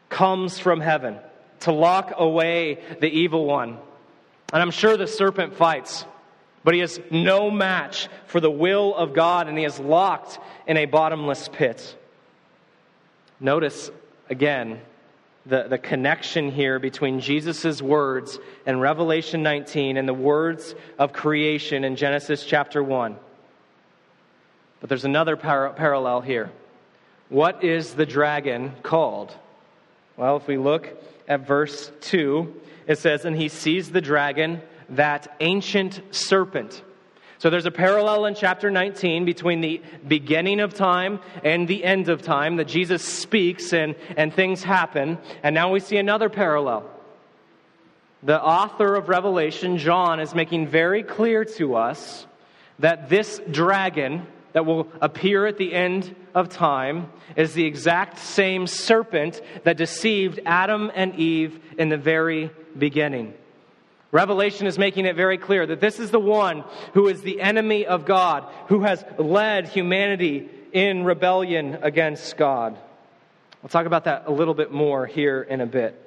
comes 0.09 0.59
from 0.59 0.81
heaven 0.81 1.19
to 1.61 1.73
lock 1.73 2.13
away 2.17 2.79
the 3.01 3.09
evil 3.09 3.45
one. 3.45 3.79
And 4.53 4.63
I'm 4.63 4.71
sure 4.71 4.97
the 4.97 5.07
serpent 5.07 5.55
fights, 5.55 6.05
but 6.63 6.75
he 6.75 6.81
is 6.81 7.01
no 7.11 7.51
match 7.51 8.09
for 8.27 8.41
the 8.41 8.51
will 8.51 8.95
of 8.95 9.13
God, 9.13 9.49
and 9.49 9.59
he 9.59 9.65
is 9.65 9.79
locked 9.79 10.39
in 10.67 10.77
a 10.77 10.87
bottomless 10.87 11.49
pit. 11.49 11.97
Notice 13.41 13.91
again 14.31 14.81
the, 15.47 15.65
the 15.69 15.79
connection 15.79 16.51
here 16.51 16.79
between 16.79 17.21
Jesus' 17.21 17.83
words 17.83 18.39
in 18.67 18.81
Revelation 18.81 19.43
19 19.43 19.97
and 19.97 20.09
the 20.09 20.15
words 20.15 20.75
of 20.99 21.13
creation 21.13 21.85
in 21.85 21.97
Genesis 21.97 22.45
chapter 22.45 22.83
1. 22.83 23.17
But 24.81 24.89
there's 24.89 25.05
another 25.05 25.37
par- 25.37 25.73
parallel 25.75 26.23
here. 26.23 26.51
What 27.29 27.65
is 27.65 27.95
the 27.95 28.07
dragon 28.07 28.73
called? 28.83 29.35
Well, 30.17 30.37
if 30.37 30.47
we 30.47 30.57
look 30.57 30.89
at 31.29 31.47
verse 31.47 31.91
2, 32.03 32.61
it 32.87 32.99
says, 32.99 33.25
And 33.25 33.37
he 33.37 33.49
sees 33.49 33.91
the 33.91 34.01
dragon, 34.01 34.63
that 34.91 35.35
ancient 35.41 36.01
serpent. 36.11 36.83
So 37.45 37.51
there's 37.51 37.67
a 37.67 37.71
parallel 37.71 38.25
in 38.25 38.35
chapter 38.35 38.71
19 38.71 39.27
between 39.27 39.61
the 39.61 39.83
beginning 40.09 40.61
of 40.61 40.73
time 40.73 41.21
and 41.45 41.69
the 41.69 41.85
end 41.85 42.09
of 42.09 42.23
time 42.23 42.57
that 42.57 42.69
Jesus 42.69 43.05
speaks 43.05 43.75
and, 43.75 43.97
and 44.17 44.33
things 44.33 44.63
happen. 44.63 45.19
And 45.43 45.55
now 45.55 45.71
we 45.71 45.81
see 45.81 45.99
another 45.99 46.31
parallel. 46.31 46.89
The 48.23 48.43
author 48.43 48.95
of 48.95 49.11
Revelation, 49.11 49.77
John, 49.77 50.21
is 50.21 50.35
making 50.35 50.69
very 50.69 51.03
clear 51.03 51.45
to 51.57 51.75
us 51.75 52.27
that 52.79 53.11
this 53.11 53.43
dragon 53.51 54.27
that 54.55 54.65
will 54.65 54.89
appear 55.03 55.45
at 55.45 55.59
the 55.59 55.75
end 55.75 56.17
of 56.35 56.49
time 56.49 57.13
is 57.37 57.53
the 57.53 57.67
exact 57.67 58.21
same 58.21 58.67
serpent 58.67 59.43
that 59.65 59.77
deceived 59.77 60.41
Adam 60.47 60.91
and 60.95 61.15
Eve 61.17 61.61
in 61.77 61.91
the 61.91 61.99
very 61.99 62.51
beginning. 62.79 63.35
Revelation 64.15 64.69
is 64.69 64.79
making 64.79 65.07
it 65.07 65.17
very 65.17 65.39
clear 65.39 65.67
that 65.67 65.81
this 65.81 65.99
is 65.99 66.13
the 66.13 66.21
one 66.21 66.63
who 66.93 67.09
is 67.09 67.23
the 67.23 67.41
enemy 67.41 67.85
of 67.85 68.05
God, 68.05 68.49
who 68.69 68.83
has 68.83 69.05
led 69.19 69.67
humanity 69.67 70.49
in 70.73 71.03
rebellion 71.03 71.79
against 71.83 72.37
God. 72.37 72.79
We'll 73.61 73.71
talk 73.71 73.87
about 73.87 74.05
that 74.05 74.29
a 74.29 74.31
little 74.31 74.55
bit 74.55 74.71
more 74.71 75.05
here 75.05 75.43
in 75.43 75.61
a 75.61 75.67
bit. 75.67 76.01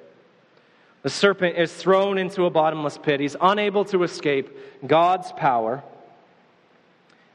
The 1.02 1.10
serpent 1.10 1.58
is 1.58 1.70
thrown 1.70 2.16
into 2.16 2.46
a 2.46 2.50
bottomless 2.50 2.96
pit. 2.96 3.20
He's 3.20 3.36
unable 3.38 3.84
to 3.84 4.02
escape 4.04 4.56
God's 4.86 5.30
power. 5.32 5.84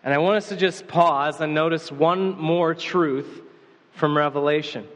And 0.03 0.11
I 0.11 0.17
want 0.17 0.37
us 0.37 0.49
to 0.49 0.55
just 0.55 0.87
pause 0.87 1.39
and 1.39 1.53
notice 1.53 1.91
one 1.91 2.35
more 2.35 2.73
truth 2.73 3.41
from 3.91 4.17
Revelation. 4.17 4.87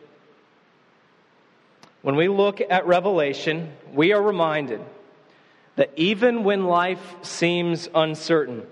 When 2.01 2.15
we 2.15 2.29
look 2.29 2.61
at 2.67 2.87
Revelation, 2.87 3.73
we 3.93 4.11
are 4.13 4.21
reminded 4.23 4.81
that 5.77 5.91
even 5.95 6.43
when 6.43 6.65
life 6.65 7.15
seems 7.21 7.87
uncertain, 7.95 8.63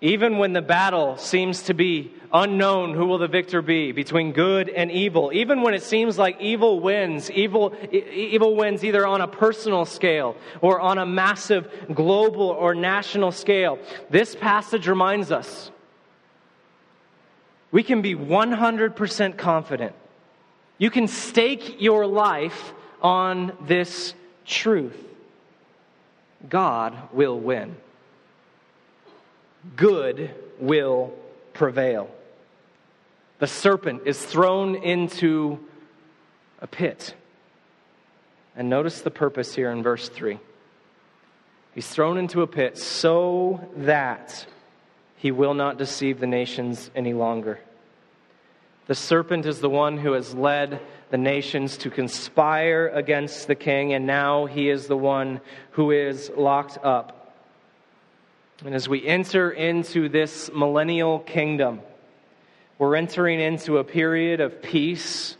even 0.00 0.38
when 0.38 0.52
the 0.52 0.62
battle 0.62 1.16
seems 1.16 1.64
to 1.64 1.74
be 1.74 2.12
unknown, 2.32 2.94
who 2.94 3.06
will 3.06 3.18
the 3.18 3.28
victor 3.28 3.60
be 3.60 3.92
between 3.92 4.32
good 4.32 4.68
and 4.68 4.90
evil? 4.90 5.30
Even 5.34 5.62
when 5.62 5.74
it 5.74 5.82
seems 5.82 6.16
like 6.16 6.40
evil 6.40 6.80
wins, 6.80 7.30
evil, 7.30 7.74
evil 7.92 8.56
wins 8.56 8.84
either 8.84 9.06
on 9.06 9.20
a 9.20 9.28
personal 9.28 9.84
scale 9.84 10.36
or 10.60 10.80
on 10.80 10.98
a 10.98 11.06
massive 11.06 11.68
global 11.92 12.48
or 12.48 12.74
national 12.74 13.30
scale. 13.30 13.78
This 14.10 14.34
passage 14.34 14.88
reminds 14.88 15.30
us 15.30 15.70
we 17.72 17.82
can 17.82 18.02
be 18.02 18.14
100% 18.14 19.36
confident. 19.38 19.94
You 20.78 20.90
can 20.90 21.08
stake 21.08 21.80
your 21.80 22.06
life 22.06 22.72
on 23.00 23.56
this 23.66 24.14
truth 24.44 25.11
God 26.48 26.96
will 27.12 27.38
win 27.38 27.76
good 29.76 30.30
will 30.58 31.12
prevail. 31.52 32.10
The 33.38 33.46
serpent 33.46 34.02
is 34.06 34.24
thrown 34.24 34.76
into 34.76 35.58
a 36.60 36.66
pit. 36.66 37.14
And 38.56 38.68
notice 38.68 39.00
the 39.00 39.10
purpose 39.10 39.54
here 39.54 39.70
in 39.70 39.82
verse 39.82 40.08
3. 40.08 40.38
He's 41.74 41.88
thrown 41.88 42.18
into 42.18 42.42
a 42.42 42.46
pit 42.46 42.76
so 42.76 43.66
that 43.78 44.46
he 45.16 45.30
will 45.30 45.54
not 45.54 45.78
deceive 45.78 46.20
the 46.20 46.26
nations 46.26 46.90
any 46.94 47.14
longer. 47.14 47.60
The 48.86 48.94
serpent 48.94 49.46
is 49.46 49.60
the 49.60 49.70
one 49.70 49.96
who 49.96 50.12
has 50.12 50.34
led 50.34 50.80
the 51.12 51.18
nations 51.18 51.76
to 51.76 51.90
conspire 51.90 52.88
against 52.88 53.46
the 53.46 53.54
king, 53.54 53.92
and 53.92 54.06
now 54.06 54.46
he 54.46 54.70
is 54.70 54.86
the 54.86 54.96
one 54.96 55.42
who 55.72 55.90
is 55.90 56.32
locked 56.34 56.78
up. 56.82 57.34
And 58.64 58.74
as 58.74 58.88
we 58.88 59.06
enter 59.06 59.50
into 59.50 60.08
this 60.08 60.50
millennial 60.54 61.18
kingdom, 61.18 61.82
we're 62.78 62.96
entering 62.96 63.40
into 63.40 63.76
a 63.76 63.84
period 63.84 64.40
of 64.40 64.62
peace, 64.62 65.36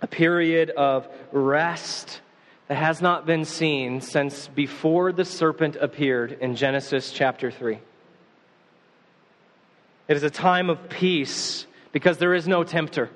a 0.00 0.06
period 0.06 0.70
of 0.70 1.08
rest 1.32 2.20
that 2.68 2.76
has 2.76 3.02
not 3.02 3.26
been 3.26 3.44
seen 3.44 4.00
since 4.00 4.46
before 4.46 5.10
the 5.10 5.24
serpent 5.24 5.74
appeared 5.80 6.38
in 6.40 6.54
Genesis 6.54 7.10
chapter 7.10 7.50
3. 7.50 7.80
It 10.06 10.16
is 10.16 10.22
a 10.22 10.30
time 10.30 10.70
of 10.70 10.88
peace 10.88 11.66
because 11.90 12.18
there 12.18 12.34
is 12.34 12.46
no 12.46 12.62
tempter. 12.62 13.10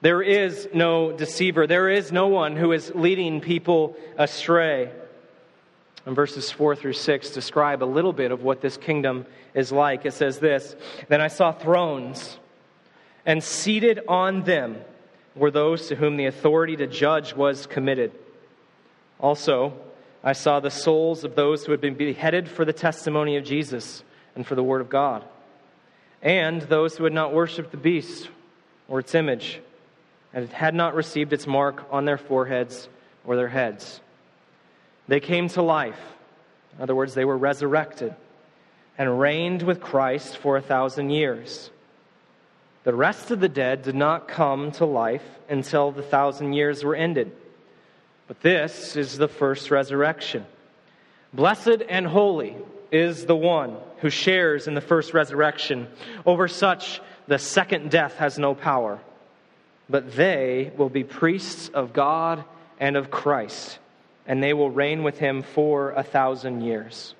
There 0.00 0.22
is 0.22 0.68
no 0.74 1.12
deceiver. 1.12 1.66
There 1.66 1.88
is 1.88 2.12
no 2.12 2.28
one 2.28 2.56
who 2.56 2.72
is 2.72 2.92
leading 2.94 3.40
people 3.40 3.96
astray. 4.18 4.90
And 6.04 6.14
verses 6.14 6.50
4 6.50 6.76
through 6.76 6.92
6 6.92 7.30
describe 7.30 7.82
a 7.82 7.84
little 7.84 8.12
bit 8.12 8.30
of 8.30 8.42
what 8.42 8.60
this 8.60 8.76
kingdom 8.76 9.26
is 9.54 9.72
like. 9.72 10.04
It 10.06 10.12
says 10.12 10.38
this 10.38 10.76
Then 11.08 11.20
I 11.20 11.28
saw 11.28 11.50
thrones, 11.50 12.38
and 13.24 13.42
seated 13.42 14.00
on 14.06 14.42
them 14.42 14.76
were 15.34 15.50
those 15.50 15.88
to 15.88 15.96
whom 15.96 16.16
the 16.16 16.26
authority 16.26 16.76
to 16.76 16.86
judge 16.86 17.34
was 17.34 17.66
committed. 17.66 18.12
Also, 19.18 19.72
I 20.22 20.32
saw 20.32 20.60
the 20.60 20.70
souls 20.70 21.24
of 21.24 21.34
those 21.34 21.64
who 21.64 21.72
had 21.72 21.80
been 21.80 21.94
beheaded 21.94 22.48
for 22.48 22.64
the 22.64 22.72
testimony 22.72 23.36
of 23.36 23.44
Jesus 23.44 24.02
and 24.34 24.46
for 24.46 24.54
the 24.54 24.62
word 24.62 24.80
of 24.80 24.90
God, 24.90 25.24
and 26.22 26.62
those 26.62 26.96
who 26.96 27.04
had 27.04 27.12
not 27.12 27.32
worshipped 27.32 27.70
the 27.70 27.76
beast 27.76 28.28
or 28.88 29.00
its 29.00 29.14
image 29.14 29.60
and 30.36 30.44
it 30.44 30.52
had 30.52 30.74
not 30.74 30.94
received 30.94 31.32
its 31.32 31.46
mark 31.46 31.86
on 31.90 32.04
their 32.04 32.18
foreheads 32.18 32.90
or 33.24 33.36
their 33.36 33.48
heads. 33.48 34.02
They 35.08 35.18
came 35.18 35.48
to 35.48 35.62
life. 35.62 35.98
In 36.76 36.82
other 36.82 36.94
words, 36.94 37.14
they 37.14 37.24
were 37.24 37.38
resurrected 37.38 38.14
and 38.98 39.18
reigned 39.18 39.62
with 39.62 39.80
Christ 39.80 40.36
for 40.36 40.58
a 40.58 40.60
thousand 40.60 41.08
years. 41.08 41.70
The 42.84 42.94
rest 42.94 43.30
of 43.30 43.40
the 43.40 43.48
dead 43.48 43.82
did 43.82 43.94
not 43.94 44.28
come 44.28 44.72
to 44.72 44.84
life 44.84 45.24
until 45.48 45.90
the 45.90 46.02
thousand 46.02 46.52
years 46.52 46.84
were 46.84 46.94
ended. 46.94 47.32
But 48.28 48.42
this 48.42 48.94
is 48.94 49.16
the 49.16 49.28
first 49.28 49.70
resurrection. 49.70 50.44
Blessed 51.32 51.80
and 51.88 52.06
holy 52.06 52.56
is 52.92 53.24
the 53.24 53.34
one 53.34 53.78
who 54.00 54.10
shares 54.10 54.68
in 54.68 54.74
the 54.74 54.82
first 54.82 55.14
resurrection. 55.14 55.88
Over 56.26 56.46
such, 56.46 57.00
the 57.26 57.38
second 57.38 57.90
death 57.90 58.16
has 58.16 58.38
no 58.38 58.54
power 58.54 59.00
but 59.88 60.14
they 60.16 60.72
will 60.76 60.88
be 60.88 61.04
priests 61.04 61.68
of 61.68 61.92
God 61.92 62.44
and 62.78 62.96
of 62.96 63.10
Christ, 63.10 63.78
and 64.26 64.42
they 64.42 64.52
will 64.52 64.70
reign 64.70 65.02
with 65.02 65.18
him 65.18 65.42
for 65.42 65.92
a 65.92 66.02
thousand 66.02 66.62
years. 66.62 67.14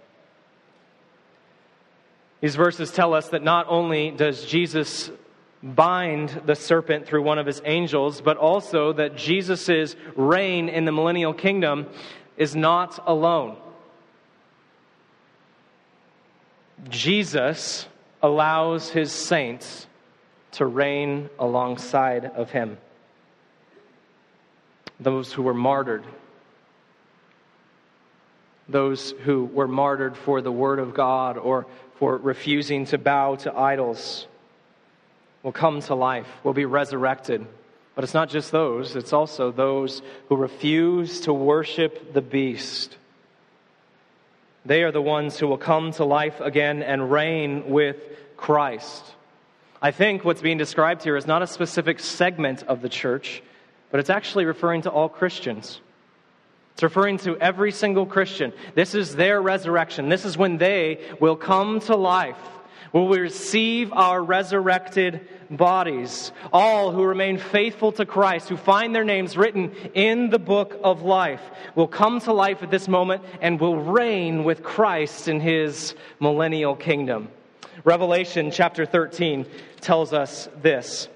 These 2.40 2.56
verses 2.56 2.92
tell 2.92 3.14
us 3.14 3.28
that 3.30 3.42
not 3.42 3.66
only 3.68 4.10
does 4.10 4.44
Jesus 4.44 5.10
bind 5.62 6.42
the 6.44 6.54
serpent 6.54 7.06
through 7.06 7.22
one 7.22 7.38
of 7.38 7.46
his 7.46 7.62
angels, 7.64 8.20
but 8.20 8.36
also 8.36 8.92
that 8.92 9.16
Jesus' 9.16 9.96
reign 10.14 10.68
in 10.68 10.84
the 10.84 10.92
millennial 10.92 11.32
kingdom 11.32 11.86
is 12.36 12.54
not 12.54 13.02
alone. 13.06 13.56
Jesus 16.88 17.88
allows 18.22 18.90
his 18.90 19.10
saints 19.10 19.86
to 20.56 20.64
reign 20.64 21.28
alongside 21.38 22.24
of 22.24 22.50
him. 22.50 22.78
Those 24.98 25.32
who 25.32 25.42
were 25.42 25.54
martyred, 25.54 26.04
those 28.66 29.10
who 29.24 29.44
were 29.44 29.68
martyred 29.68 30.16
for 30.16 30.40
the 30.40 30.50
Word 30.52 30.78
of 30.78 30.94
God 30.94 31.36
or 31.36 31.66
for 31.98 32.16
refusing 32.16 32.86
to 32.86 32.98
bow 32.98 33.36
to 33.36 33.54
idols, 33.54 34.26
will 35.42 35.52
come 35.52 35.80
to 35.82 35.94
life, 35.94 36.26
will 36.42 36.54
be 36.54 36.64
resurrected. 36.64 37.46
But 37.94 38.04
it's 38.04 38.14
not 38.14 38.30
just 38.30 38.50
those, 38.50 38.96
it's 38.96 39.12
also 39.12 39.50
those 39.50 40.00
who 40.28 40.36
refuse 40.36 41.20
to 41.22 41.32
worship 41.34 42.14
the 42.14 42.22
beast. 42.22 42.96
They 44.64 44.82
are 44.82 44.92
the 44.92 45.02
ones 45.02 45.38
who 45.38 45.48
will 45.48 45.58
come 45.58 45.92
to 45.92 46.04
life 46.04 46.40
again 46.40 46.82
and 46.82 47.10
reign 47.10 47.70
with 47.70 47.96
Christ. 48.36 49.15
I 49.80 49.90
think 49.90 50.24
what's 50.24 50.40
being 50.40 50.58
described 50.58 51.02
here 51.02 51.16
is 51.16 51.26
not 51.26 51.42
a 51.42 51.46
specific 51.46 52.00
segment 52.00 52.62
of 52.62 52.80
the 52.80 52.88
church, 52.88 53.42
but 53.90 54.00
it's 54.00 54.10
actually 54.10 54.46
referring 54.46 54.82
to 54.82 54.90
all 54.90 55.08
Christians. 55.08 55.80
It's 56.72 56.82
referring 56.82 57.18
to 57.18 57.36
every 57.38 57.72
single 57.72 58.06
Christian. 58.06 58.52
This 58.74 58.94
is 58.94 59.16
their 59.16 59.40
resurrection. 59.40 60.08
This 60.08 60.24
is 60.24 60.36
when 60.36 60.58
they 60.58 61.00
will 61.20 61.36
come 61.36 61.80
to 61.80 61.96
life. 61.96 62.38
Will 62.92 63.08
we 63.08 63.18
receive 63.18 63.92
our 63.92 64.22
resurrected 64.22 65.28
bodies? 65.50 66.32
All 66.52 66.92
who 66.92 67.04
remain 67.04 67.36
faithful 67.36 67.92
to 67.92 68.06
Christ, 68.06 68.48
who 68.48 68.56
find 68.56 68.94
their 68.94 69.04
names 69.04 69.36
written 69.36 69.72
in 69.92 70.30
the 70.30 70.38
book 70.38 70.78
of 70.82 71.02
life, 71.02 71.42
will 71.74 71.88
come 71.88 72.20
to 72.20 72.32
life 72.32 72.62
at 72.62 72.70
this 72.70 72.88
moment 72.88 73.22
and 73.42 73.60
will 73.60 73.76
reign 73.76 74.44
with 74.44 74.62
Christ 74.62 75.28
in 75.28 75.40
his 75.40 75.94
millennial 76.20 76.76
kingdom. 76.76 77.28
Revelation 77.84 78.50
chapter 78.50 78.86
13 78.86 79.46
tells 79.80 80.12
us 80.12 80.48
this. 80.62 81.08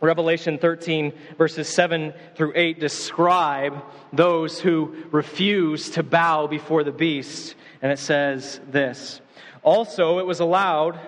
Revelation 0.00 0.58
13, 0.58 1.12
verses 1.38 1.68
7 1.68 2.12
through 2.34 2.52
8, 2.54 2.80
describe 2.80 3.82
those 4.12 4.60
who 4.60 4.94
refuse 5.10 5.90
to 5.90 6.02
bow 6.02 6.46
before 6.46 6.84
the 6.84 6.92
beast. 6.92 7.54
And 7.80 7.90
it 7.90 7.98
says 7.98 8.60
this 8.68 9.20
Also, 9.62 10.18
it 10.18 10.26
was 10.26 10.40
allowed, 10.40 10.98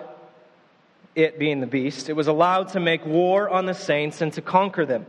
it 1.13 1.37
being 1.37 1.59
the 1.59 1.67
beast, 1.67 2.09
it 2.09 2.13
was 2.13 2.27
allowed 2.27 2.69
to 2.69 2.79
make 2.79 3.05
war 3.05 3.49
on 3.49 3.65
the 3.65 3.73
saints 3.73 4.21
and 4.21 4.33
to 4.33 4.41
conquer 4.41 4.85
them. 4.85 5.05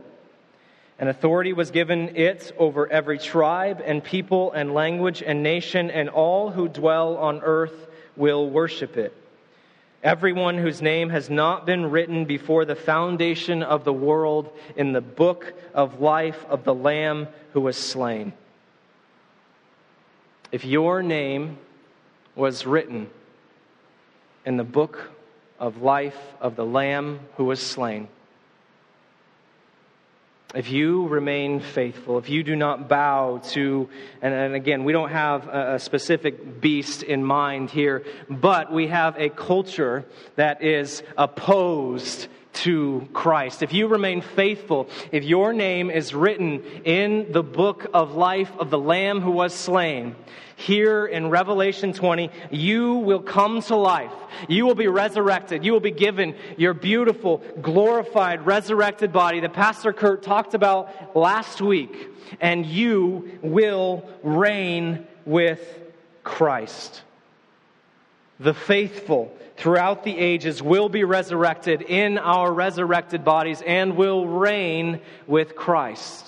And 0.99 1.09
authority 1.09 1.53
was 1.53 1.71
given 1.71 2.15
it 2.15 2.51
over 2.59 2.87
every 2.87 3.17
tribe 3.17 3.81
and 3.83 4.03
people 4.03 4.51
and 4.51 4.75
language 4.75 5.23
and 5.25 5.41
nation, 5.41 5.89
and 5.89 6.09
all 6.09 6.51
who 6.51 6.67
dwell 6.67 7.17
on 7.17 7.41
earth 7.41 7.87
will 8.15 8.47
worship 8.47 8.97
it. 8.97 9.17
Everyone 10.03 10.57
whose 10.57 10.81
name 10.81 11.09
has 11.09 11.29
not 11.29 11.65
been 11.65 11.91
written 11.91 12.25
before 12.25 12.65
the 12.65 12.75
foundation 12.75 13.61
of 13.61 13.83
the 13.83 13.93
world 13.93 14.51
in 14.75 14.93
the 14.93 15.01
book 15.01 15.53
of 15.75 16.01
life 16.01 16.43
of 16.49 16.63
the 16.63 16.73
Lamb 16.73 17.27
who 17.53 17.61
was 17.61 17.77
slain. 17.77 18.33
If 20.51 20.65
your 20.65 21.03
name 21.03 21.57
was 22.35 22.65
written 22.65 23.09
in 24.43 24.57
the 24.57 24.63
book 24.63 25.11
of 25.59 25.83
life 25.83 26.17
of 26.39 26.55
the 26.55 26.65
Lamb 26.65 27.19
who 27.37 27.45
was 27.45 27.61
slain, 27.61 28.07
if 30.53 30.69
you 30.69 31.07
remain 31.07 31.59
faithful, 31.59 32.17
if 32.17 32.29
you 32.29 32.43
do 32.43 32.55
not 32.55 32.89
bow 32.89 33.39
to, 33.51 33.89
and, 34.21 34.33
and, 34.33 34.55
again, 34.55 34.83
we 34.83 34.91
don't 34.91 35.11
have 35.11 35.47
a, 35.47 35.75
a 35.75 35.79
specific 35.79 36.59
beast 36.59 37.03
in 37.03 37.23
mind 37.23 37.69
here, 37.69 38.03
but 38.29 38.71
we 38.71 38.87
have 38.87 39.17
a 39.17 39.29
culture 39.29 40.05
that 40.35 40.63
is 40.63 41.03
opposed 41.17 42.27
to 42.53 43.07
Christ. 43.13 43.63
If 43.63 43.73
you 43.73 43.87
remain 43.87 44.21
faithful, 44.21 44.89
if 45.11 45.23
your 45.23 45.53
name 45.53 45.89
is 45.89 46.13
written 46.13 46.63
in 46.83 47.31
the 47.31 47.43
book 47.43 47.87
of 47.93 48.15
life 48.15 48.51
of 48.57 48.69
the 48.69 48.79
Lamb 48.79 49.21
who 49.21 49.31
was 49.31 49.53
slain, 49.53 50.15
here 50.61 51.05
in 51.07 51.29
Revelation 51.29 51.91
20, 51.91 52.29
you 52.51 52.95
will 52.95 53.21
come 53.21 53.61
to 53.63 53.75
life. 53.75 54.11
You 54.47 54.65
will 54.65 54.75
be 54.75 54.87
resurrected. 54.87 55.65
You 55.65 55.73
will 55.73 55.79
be 55.79 55.91
given 55.91 56.35
your 56.55 56.73
beautiful, 56.73 57.39
glorified, 57.61 58.45
resurrected 58.45 59.11
body 59.11 59.39
that 59.39 59.53
Pastor 59.53 59.91
Kurt 59.91 60.21
talked 60.21 60.53
about 60.53 61.15
last 61.15 61.61
week. 61.61 62.09
And 62.39 62.65
you 62.65 63.39
will 63.41 64.07
reign 64.23 65.07
with 65.25 65.79
Christ. 66.23 67.01
The 68.41 68.55
faithful 68.55 69.31
throughout 69.57 70.03
the 70.03 70.17
ages 70.17 70.63
will 70.63 70.89
be 70.89 71.03
resurrected 71.03 71.83
in 71.83 72.17
our 72.17 72.51
resurrected 72.51 73.23
bodies 73.23 73.61
and 73.61 73.95
will 73.95 74.27
reign 74.27 74.99
with 75.27 75.55
Christ. 75.55 76.25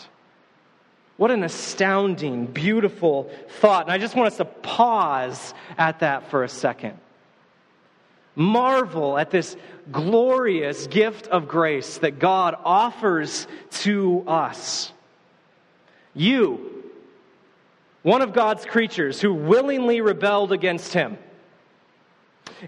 What 1.18 1.32
an 1.32 1.44
astounding, 1.44 2.46
beautiful 2.46 3.32
thought. 3.60 3.86
And 3.86 3.92
I 3.92 3.98
just 3.98 4.16
want 4.16 4.28
us 4.28 4.38
to 4.38 4.46
pause 4.46 5.56
at 5.76 6.02
that 6.02 6.30
for 6.30 6.44
a 6.44 6.50
second. 6.50 7.00
Marvel 8.36 9.18
at 9.18 9.32
this 9.32 9.58
glorious 9.92 10.86
gift 10.86 11.26
of 11.28 11.48
grace 11.48 11.98
that 12.00 12.20
God 12.20 12.56
offers 12.64 13.48
to 13.72 14.24
us. 14.28 14.92
You, 16.14 16.84
one 18.04 18.22
of 18.22 18.34
God's 18.34 18.66
creatures 18.66 19.20
who 19.20 19.34
willingly 19.34 20.02
rebelled 20.02 20.52
against 20.52 20.94
Him, 20.94 21.18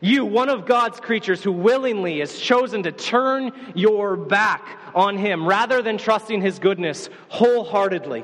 You, 0.02 0.26
one 0.26 0.50
of 0.50 0.66
God's 0.66 1.00
creatures 1.00 1.44
who 1.44 1.52
willingly 1.52 2.20
has 2.20 2.38
chosen 2.38 2.84
to 2.84 2.92
turn 2.92 3.52
your 3.74 4.16
back 4.16 4.80
on 4.94 5.18
Him 5.18 5.48
rather 5.48 5.82
than 5.82 5.98
trusting 5.98 6.42
His 6.42 6.60
goodness 6.60 7.10
wholeheartedly. 7.30 8.24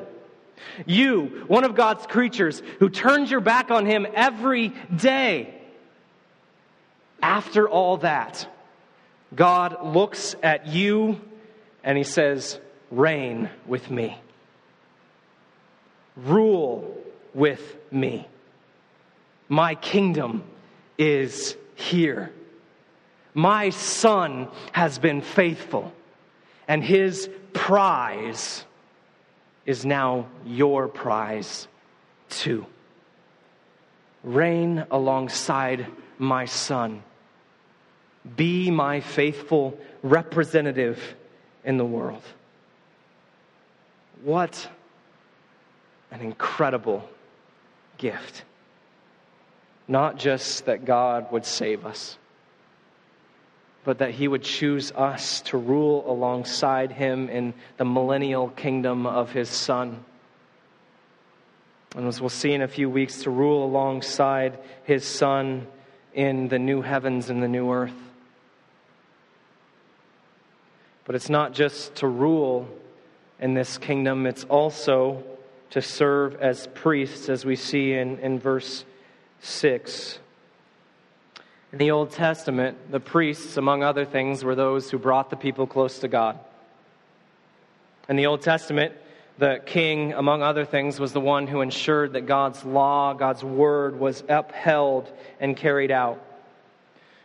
You, 0.85 1.45
one 1.47 1.63
of 1.63 1.75
God's 1.75 2.05
creatures 2.05 2.61
who 2.79 2.89
turns 2.89 3.31
your 3.31 3.39
back 3.39 3.71
on 3.71 3.85
Him 3.85 4.05
every 4.13 4.73
day. 4.95 5.53
After 7.21 7.69
all 7.69 7.97
that, 7.97 8.47
God 9.33 9.85
looks 9.85 10.35
at 10.43 10.67
you 10.67 11.19
and 11.83 11.97
He 11.97 12.03
says, 12.03 12.59
Reign 12.89 13.49
with 13.65 13.89
me, 13.89 14.17
rule 16.17 16.97
with 17.33 17.77
me. 17.91 18.27
My 19.47 19.75
kingdom 19.75 20.43
is 20.97 21.55
here. 21.81 22.31
My 23.33 23.69
son 23.69 24.47
has 24.71 24.99
been 24.99 25.21
faithful, 25.21 25.91
and 26.67 26.83
his 26.83 27.29
prize 27.53 28.65
is 29.65 29.85
now 29.85 30.27
your 30.45 30.87
prize 30.87 31.67
too. 32.29 32.65
Reign 34.23 34.85
alongside 34.91 35.87
my 36.17 36.45
son. 36.45 37.03
Be 38.35 38.69
my 38.69 38.99
faithful 38.99 39.77
representative 40.03 41.15
in 41.63 41.77
the 41.77 41.85
world. 41.85 42.21
What 44.23 44.69
an 46.11 46.21
incredible 46.21 47.09
gift. 47.97 48.43
Not 49.91 50.17
just 50.17 50.67
that 50.67 50.85
God 50.85 51.33
would 51.33 51.45
save 51.45 51.85
us, 51.85 52.17
but 53.83 53.97
that 53.97 54.11
He 54.11 54.25
would 54.25 54.41
choose 54.41 54.93
us 54.93 55.41
to 55.41 55.57
rule 55.57 56.09
alongside 56.09 56.93
Him 56.93 57.27
in 57.27 57.53
the 57.75 57.83
millennial 57.83 58.47
kingdom 58.47 59.05
of 59.05 59.33
His 59.33 59.49
Son. 59.49 60.05
And 61.93 62.07
as 62.07 62.21
we'll 62.21 62.29
see 62.29 62.53
in 62.53 62.61
a 62.61 62.69
few 62.69 62.89
weeks, 62.89 63.23
to 63.23 63.29
rule 63.29 63.65
alongside 63.65 64.57
His 64.85 65.03
Son 65.03 65.67
in 66.13 66.47
the 66.47 66.57
new 66.57 66.81
heavens 66.81 67.29
and 67.29 67.43
the 67.43 67.49
new 67.49 67.69
earth. 67.69 67.91
But 71.03 71.15
it's 71.15 71.29
not 71.29 71.51
just 71.51 71.95
to 71.95 72.07
rule 72.07 72.65
in 73.41 73.55
this 73.55 73.77
kingdom, 73.77 74.25
it's 74.25 74.45
also 74.45 75.21
to 75.71 75.81
serve 75.81 76.35
as 76.35 76.67
priests, 76.75 77.27
as 77.27 77.43
we 77.43 77.57
see 77.57 77.91
in, 77.91 78.19
in 78.19 78.39
verse 78.39 78.85
6. 79.41 80.19
In 81.71 81.77
the 81.79 81.91
Old 81.91 82.11
Testament, 82.11 82.91
the 82.91 82.99
priests, 82.99 83.57
among 83.57 83.83
other 83.83 84.05
things, 84.05 84.43
were 84.43 84.55
those 84.55 84.91
who 84.91 84.99
brought 84.99 85.29
the 85.29 85.35
people 85.35 85.65
close 85.65 85.99
to 85.99 86.07
God. 86.07 86.37
In 88.07 88.17
the 88.17 88.27
Old 88.27 88.41
Testament, 88.41 88.93
the 89.37 89.61
king, 89.65 90.13
among 90.13 90.43
other 90.43 90.65
things, 90.65 90.99
was 90.99 91.13
the 91.13 91.21
one 91.21 91.47
who 91.47 91.61
ensured 91.61 92.13
that 92.13 92.27
God's 92.27 92.63
law, 92.63 93.13
God's 93.13 93.43
word, 93.43 93.99
was 93.99 94.23
upheld 94.29 95.11
and 95.39 95.57
carried 95.57 95.91
out. 95.91 96.23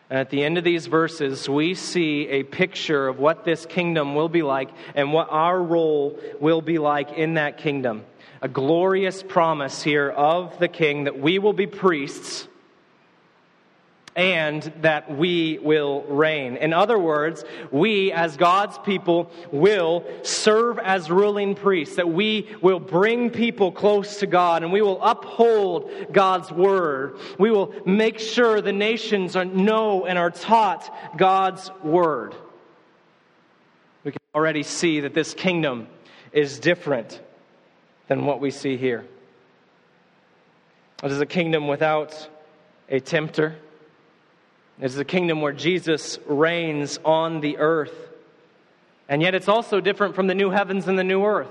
And 0.08 0.18
at 0.18 0.30
the 0.30 0.44
end 0.44 0.56
of 0.56 0.64
these 0.64 0.86
verses, 0.86 1.48
we 1.48 1.74
see 1.74 2.28
a 2.28 2.44
picture 2.44 3.08
of 3.08 3.18
what 3.18 3.44
this 3.44 3.66
kingdom 3.66 4.14
will 4.14 4.28
be 4.28 4.42
like 4.42 4.70
and 4.94 5.12
what 5.12 5.28
our 5.30 5.60
role 5.60 6.18
will 6.40 6.62
be 6.62 6.78
like 6.78 7.12
in 7.12 7.34
that 7.34 7.58
kingdom 7.58 8.04
a 8.42 8.48
glorious 8.48 9.22
promise 9.22 9.82
here 9.82 10.10
of 10.10 10.58
the 10.58 10.68
king 10.68 11.04
that 11.04 11.18
we 11.18 11.38
will 11.38 11.52
be 11.52 11.66
priests 11.66 12.48
and 14.16 14.62
that 14.80 15.14
we 15.14 15.58
will 15.58 16.02
reign. 16.04 16.56
In 16.56 16.72
other 16.72 16.98
words, 16.98 17.44
we 17.70 18.10
as 18.12 18.38
God's 18.38 18.78
people 18.78 19.30
will 19.52 20.04
serve 20.22 20.78
as 20.78 21.10
ruling 21.10 21.54
priests, 21.54 21.96
that 21.96 22.08
we 22.08 22.48
will 22.62 22.80
bring 22.80 23.28
people 23.28 23.70
close 23.70 24.20
to 24.20 24.26
God 24.26 24.62
and 24.62 24.72
we 24.72 24.80
will 24.80 25.02
uphold 25.02 25.90
God's 26.10 26.50
word. 26.50 27.18
We 27.38 27.50
will 27.50 27.74
make 27.84 28.18
sure 28.18 28.62
the 28.62 28.72
nations 28.72 29.36
are, 29.36 29.44
know 29.44 30.06
and 30.06 30.18
are 30.18 30.30
taught 30.30 30.90
God's 31.18 31.70
word. 31.84 32.34
We 34.02 34.12
can 34.12 34.20
already 34.34 34.62
see 34.62 35.00
that 35.00 35.12
this 35.12 35.34
kingdom 35.34 35.88
is 36.32 36.58
different 36.58 37.20
than 38.08 38.24
what 38.24 38.40
we 38.40 38.50
see 38.50 38.76
here. 38.76 39.04
It 41.02 41.10
is 41.10 41.20
a 41.20 41.26
kingdom 41.26 41.68
without 41.68 42.28
a 42.88 43.00
tempter. 43.00 43.56
It 44.80 44.86
is 44.86 44.98
a 44.98 45.04
kingdom 45.04 45.40
where 45.40 45.52
Jesus 45.52 46.18
reigns 46.26 46.98
on 47.04 47.40
the 47.40 47.58
earth. 47.58 47.94
And 49.08 49.22
yet 49.22 49.34
it's 49.34 49.48
also 49.48 49.80
different 49.80 50.14
from 50.14 50.26
the 50.26 50.34
new 50.34 50.50
heavens 50.50 50.88
and 50.88 50.98
the 50.98 51.04
new 51.04 51.24
earth. 51.24 51.50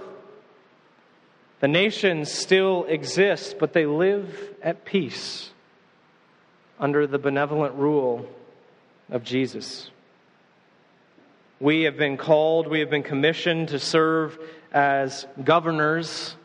The 1.60 1.68
nations 1.68 2.32
still 2.32 2.86
exist, 2.86 3.58
but 3.60 3.74
they 3.74 3.86
live 3.86 4.56
at 4.62 4.86
peace 4.86 5.50
under 6.80 7.08
the 7.08 7.18
benevolent 7.18 7.76
rule 7.76 8.28
of 9.10 9.24
Jesus. 9.24 9.90
We 11.60 11.84
have 11.84 11.96
been 11.96 12.18
called, 12.18 12.68
we 12.68 12.82
have 12.82 12.90
been 12.90 13.04
commissioned 13.04 13.70
to 13.70 13.80
serve 13.80 14.38
as 14.74 15.26
governors 15.42 16.36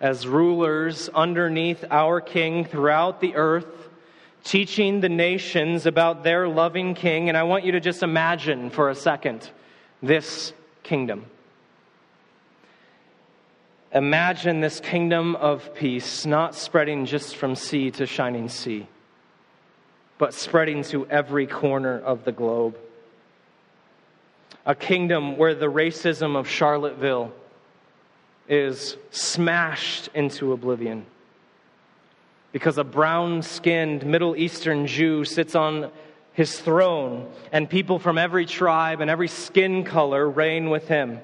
as 0.00 0.26
rulers 0.26 1.08
underneath 1.08 1.84
our 1.90 2.20
King 2.20 2.64
throughout 2.64 3.20
the 3.20 3.34
earth, 3.34 3.88
teaching 4.44 5.00
the 5.00 5.08
nations 5.08 5.86
about 5.86 6.22
their 6.22 6.48
loving 6.48 6.94
King. 6.94 7.28
And 7.28 7.36
I 7.36 7.42
want 7.42 7.64
you 7.64 7.72
to 7.72 7.80
just 7.80 8.02
imagine 8.02 8.70
for 8.70 8.90
a 8.90 8.94
second 8.94 9.50
this 10.02 10.52
kingdom. 10.82 11.26
Imagine 13.92 14.60
this 14.60 14.80
kingdom 14.80 15.34
of 15.36 15.74
peace 15.74 16.26
not 16.26 16.54
spreading 16.54 17.06
just 17.06 17.36
from 17.36 17.56
sea 17.56 17.90
to 17.92 18.06
shining 18.06 18.48
sea, 18.48 18.86
but 20.18 20.34
spreading 20.34 20.82
to 20.84 21.06
every 21.08 21.46
corner 21.46 21.98
of 21.98 22.24
the 22.24 22.32
globe. 22.32 22.76
A 24.66 24.74
kingdom 24.74 25.38
where 25.38 25.54
the 25.54 25.70
racism 25.70 26.36
of 26.36 26.46
Charlottesville 26.46 27.32
is 28.48 28.96
smashed 29.10 30.08
into 30.14 30.52
oblivion 30.52 31.06
because 32.52 32.78
a 32.78 32.84
brown 32.84 33.42
skinned 33.42 34.06
Middle 34.06 34.36
Eastern 34.36 34.86
Jew 34.86 35.24
sits 35.24 35.54
on 35.54 35.90
his 36.32 36.60
throne, 36.60 37.28
and 37.50 37.68
people 37.68 37.98
from 37.98 38.16
every 38.16 38.46
tribe 38.46 39.00
and 39.00 39.10
every 39.10 39.26
skin 39.26 39.82
color 39.82 40.30
reign 40.30 40.70
with 40.70 40.86
him. 40.86 41.18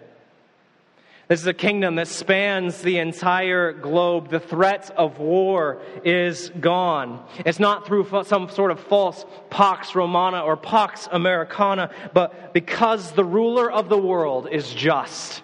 This 1.29 1.41
is 1.41 1.47
a 1.47 1.55
kingdom 1.55 1.95
that 1.95 2.09
spans 2.09 2.83
the 2.83 2.99
entire 2.99 3.73
globe. 3.73 4.29
The 4.29 4.41
threat 4.41 4.91
of 4.91 5.21
war 5.21 5.81
is 6.05 6.51
gone. 6.61 7.25
It's 7.47 7.61
not 7.61 7.87
through 7.87 8.09
some 8.25 8.51
sort 8.51 8.73
of 8.73 8.81
false 8.81 9.25
Pax 9.51 9.95
Romana 9.95 10.41
or 10.43 10.57
Pax 10.57 11.09
Americana, 11.13 11.91
but 12.13 12.53
because 12.53 13.13
the 13.13 13.25
ruler 13.25 13.71
of 13.71 13.89
the 13.89 13.97
world 13.97 14.49
is 14.51 14.75
just 14.75 15.44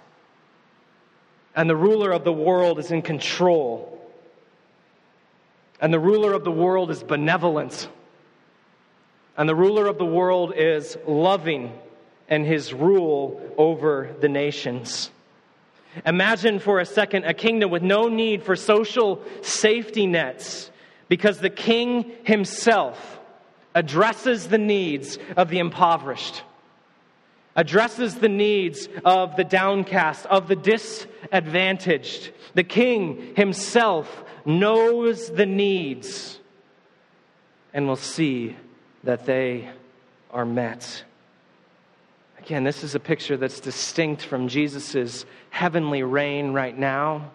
and 1.60 1.68
the 1.68 1.76
ruler 1.76 2.10
of 2.10 2.24
the 2.24 2.32
world 2.32 2.78
is 2.78 2.90
in 2.90 3.02
control. 3.02 4.00
And 5.78 5.92
the 5.92 6.00
ruler 6.00 6.32
of 6.32 6.42
the 6.42 6.50
world 6.50 6.90
is 6.90 7.02
benevolent. 7.02 7.86
And 9.36 9.46
the 9.46 9.54
ruler 9.54 9.86
of 9.86 9.98
the 9.98 10.06
world 10.06 10.54
is 10.56 10.96
loving 11.06 11.78
and 12.30 12.46
his 12.46 12.72
rule 12.72 13.42
over 13.58 14.08
the 14.22 14.28
nations. 14.30 15.10
Imagine 16.06 16.60
for 16.60 16.80
a 16.80 16.86
second 16.86 17.24
a 17.24 17.34
kingdom 17.34 17.68
with 17.70 17.82
no 17.82 18.08
need 18.08 18.42
for 18.42 18.56
social 18.56 19.22
safety 19.42 20.06
nets 20.06 20.70
because 21.08 21.40
the 21.40 21.50
king 21.50 22.10
himself 22.24 23.20
addresses 23.74 24.48
the 24.48 24.56
needs 24.56 25.18
of 25.36 25.50
the 25.50 25.58
impoverished 25.58 26.42
addresses 27.56 28.16
the 28.16 28.28
needs 28.28 28.88
of 29.04 29.36
the 29.36 29.44
downcast, 29.44 30.26
of 30.26 30.48
the 30.48 30.56
disadvantaged. 30.56 32.30
The 32.54 32.64
king 32.64 33.34
himself 33.36 34.24
knows 34.44 35.30
the 35.30 35.46
needs 35.46 36.38
and 37.72 37.86
will 37.86 37.96
see 37.96 38.56
that 39.04 39.26
they 39.26 39.68
are 40.30 40.44
met. 40.44 41.04
Again, 42.38 42.64
this 42.64 42.82
is 42.82 42.94
a 42.94 43.00
picture 43.00 43.36
that's 43.36 43.60
distinct 43.60 44.22
from 44.22 44.48
Jesus' 44.48 45.24
heavenly 45.50 46.02
reign 46.02 46.52
right 46.52 46.76
now, 46.76 47.30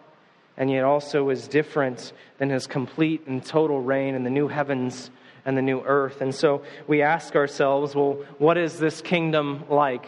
and 0.58 0.71
yet 0.71 0.84
also 0.84 1.30
is 1.30 1.47
different 1.47 2.12
than 2.38 2.49
his 2.49 2.67
complete 2.67 3.25
and 3.28 3.45
total 3.45 3.82
reign 3.82 4.15
in 4.15 4.23
the 4.23 4.30
new 4.30 4.47
heavens 4.47 5.12
and 5.45 5.58
the 5.58 5.62
new 5.62 5.81
earth. 5.81 6.21
And 6.21 6.34
so 6.34 6.63
we 6.88 7.01
ask 7.01 7.36
ourselves, 7.36 7.95
well, 7.95 8.17
what 8.39 8.58
is 8.58 8.79
this 8.79 9.01
kingdom 9.01 9.63
like? 9.69 10.08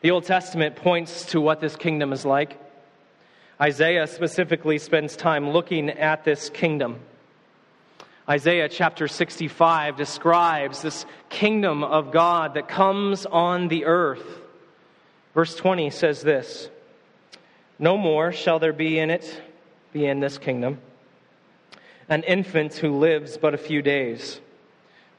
The 0.00 0.10
Old 0.10 0.24
Testament 0.24 0.76
points 0.76 1.26
to 1.26 1.40
what 1.40 1.60
this 1.60 1.76
kingdom 1.76 2.12
is 2.12 2.24
like. 2.24 2.58
Isaiah 3.60 4.08
specifically 4.08 4.78
spends 4.78 5.14
time 5.14 5.50
looking 5.50 5.88
at 5.88 6.24
this 6.24 6.50
kingdom. 6.50 6.98
Isaiah 8.28 8.68
chapter 8.68 9.06
65 9.06 9.96
describes 9.96 10.82
this 10.82 11.06
kingdom 11.28 11.84
of 11.84 12.10
God 12.10 12.54
that 12.54 12.68
comes 12.68 13.26
on 13.26 13.68
the 13.68 13.84
earth. 13.84 14.24
Verse 15.34 15.54
20 15.54 15.90
says 15.90 16.22
this 16.22 16.68
No 17.78 17.96
more 17.96 18.32
shall 18.32 18.58
there 18.58 18.72
be 18.72 18.98
in 18.98 19.10
it, 19.10 19.40
be 19.92 20.06
in 20.06 20.18
this 20.18 20.38
kingdom, 20.38 20.78
an 22.12 22.24
infant 22.24 22.74
who 22.74 22.98
lives 22.98 23.38
but 23.38 23.54
a 23.54 23.56
few 23.56 23.80
days, 23.80 24.38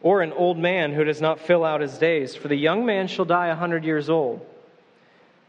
or 0.04 0.22
an 0.22 0.32
old 0.32 0.60
man 0.60 0.94
who 0.94 1.04
does 1.04 1.20
not 1.20 1.40
fill 1.40 1.66
out 1.66 1.82
his 1.82 1.98
days. 1.98 2.36
For 2.36 2.48
the 2.48 2.56
young 2.56 2.86
man 2.86 3.08
shall 3.08 3.26
die 3.26 3.48
a 3.48 3.56
hundred 3.56 3.84
years 3.84 4.12
old, 4.12 4.46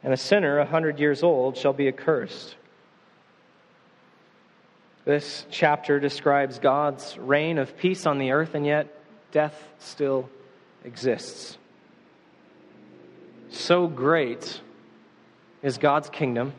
and 0.03 0.15
a 0.15 0.17
sinner 0.17 0.59
a 0.59 0.65
hundred 0.65 0.99
years 0.99 1.23
old 1.23 1.59
shall 1.59 1.75
be 1.75 1.87
accursed. 1.87 2.57
This 5.05 5.45
chapter 5.51 6.01
describes 6.01 6.59
God's 6.59 7.19
reign 7.19 7.59
of 7.59 7.77
peace 7.77 8.07
on 8.07 8.17
the 8.17 8.31
earth, 8.31 8.55
and 8.55 8.65
yet 8.65 8.87
death 9.31 9.69
still 9.79 10.31
exists. 10.83 11.59
So 13.51 13.87
great 13.87 14.63
is 15.63 15.77
God's 15.77 16.09
kingdom. 16.09 16.55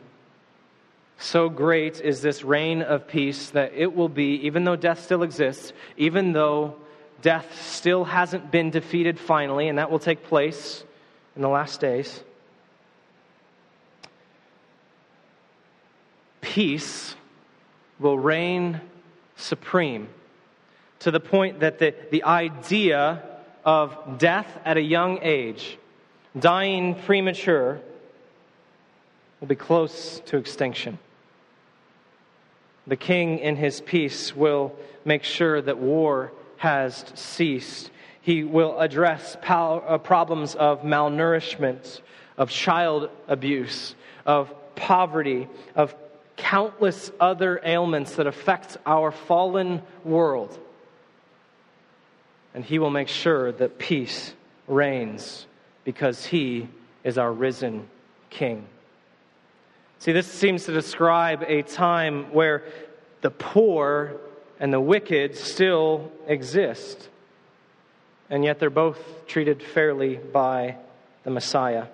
So 1.18 1.48
great 1.48 2.00
is 2.00 2.20
this 2.20 2.44
reign 2.44 2.82
of 2.82 3.08
peace 3.08 3.50
that 3.50 3.72
it 3.74 3.94
will 3.94 4.08
be, 4.08 4.34
even 4.46 4.64
though 4.64 4.76
death 4.76 5.02
still 5.02 5.22
exists, 5.22 5.72
even 5.96 6.32
though 6.32 6.76
death 7.22 7.46
still 7.62 8.04
hasn't 8.04 8.50
been 8.50 8.70
defeated 8.70 9.18
finally, 9.18 9.68
and 9.68 9.78
that 9.78 9.90
will 9.90 9.98
take 9.98 10.24
place 10.24 10.84
in 11.34 11.42
the 11.42 11.48
last 11.48 11.80
days. 11.80 12.22
Peace 16.40 17.14
will 17.98 18.18
reign 18.18 18.80
supreme 19.36 20.08
to 21.00 21.10
the 21.10 21.20
point 21.20 21.60
that 21.60 21.78
the, 21.78 21.94
the 22.10 22.24
idea 22.24 23.22
of 23.64 24.18
death 24.18 24.60
at 24.64 24.76
a 24.76 24.80
young 24.80 25.18
age, 25.22 25.78
dying 26.38 26.94
premature, 26.94 27.80
will 29.40 29.48
be 29.48 29.56
close 29.56 30.20
to 30.26 30.36
extinction. 30.36 30.98
The 32.86 32.96
king, 32.96 33.38
in 33.38 33.56
his 33.56 33.80
peace, 33.80 34.34
will 34.34 34.74
make 35.04 35.24
sure 35.24 35.60
that 35.60 35.78
war 35.78 36.32
has 36.58 37.04
ceased. 37.14 37.90
He 38.20 38.44
will 38.44 38.78
address 38.78 39.36
uh, 39.42 39.98
problems 39.98 40.54
of 40.54 40.82
malnourishment, 40.82 42.00
of 42.36 42.50
child 42.50 43.10
abuse, 43.28 43.94
of 44.24 44.52
poverty, 44.76 45.48
of 45.74 45.94
countless 46.36 47.10
other 47.18 47.60
ailments 47.64 48.16
that 48.16 48.26
affect 48.26 48.76
our 48.86 49.10
fallen 49.10 49.82
world. 50.04 50.56
And 52.54 52.64
He 52.64 52.78
will 52.78 52.90
make 52.90 53.08
sure 53.08 53.52
that 53.52 53.78
peace 53.78 54.32
reigns 54.66 55.46
because 55.84 56.24
He 56.26 56.68
is 57.04 57.18
our 57.18 57.32
risen 57.32 57.88
King. 58.30 58.66
See, 59.98 60.12
this 60.12 60.26
seems 60.26 60.66
to 60.66 60.72
describe 60.72 61.42
a 61.46 61.62
time 61.62 62.32
where 62.32 62.64
the 63.22 63.30
poor 63.30 64.20
and 64.60 64.72
the 64.72 64.80
wicked 64.80 65.36
still 65.36 66.12
exist, 66.26 67.08
and 68.30 68.44
yet 68.44 68.58
they're 68.58 68.70
both 68.70 69.26
treated 69.26 69.62
fairly 69.62 70.16
by 70.16 70.76
the 71.24 71.30
Messiah. 71.30 71.86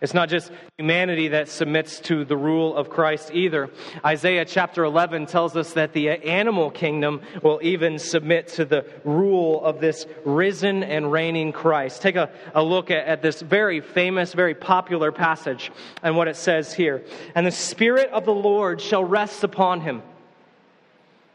It's 0.00 0.12
not 0.12 0.28
just 0.28 0.50
humanity 0.76 1.28
that 1.28 1.48
submits 1.48 2.00
to 2.00 2.24
the 2.24 2.36
rule 2.36 2.76
of 2.76 2.90
Christ 2.90 3.30
either. 3.32 3.70
Isaiah 4.04 4.44
chapter 4.44 4.84
11 4.84 5.26
tells 5.26 5.56
us 5.56 5.72
that 5.74 5.92
the 5.92 6.10
animal 6.10 6.70
kingdom 6.70 7.22
will 7.42 7.60
even 7.62 7.98
submit 7.98 8.48
to 8.48 8.64
the 8.64 8.84
rule 9.04 9.64
of 9.64 9.80
this 9.80 10.04
risen 10.24 10.82
and 10.82 11.10
reigning 11.10 11.52
Christ. 11.52 12.02
Take 12.02 12.16
a, 12.16 12.28
a 12.54 12.62
look 12.62 12.90
at, 12.90 13.06
at 13.06 13.22
this 13.22 13.40
very 13.40 13.80
famous, 13.80 14.34
very 14.34 14.54
popular 14.54 15.12
passage 15.12 15.70
and 16.02 16.16
what 16.16 16.28
it 16.28 16.36
says 16.36 16.74
here. 16.74 17.04
And 17.34 17.46
the 17.46 17.52
Spirit 17.52 18.10
of 18.10 18.24
the 18.24 18.34
Lord 18.34 18.80
shall 18.80 19.04
rest 19.04 19.44
upon 19.44 19.80
him 19.80 20.02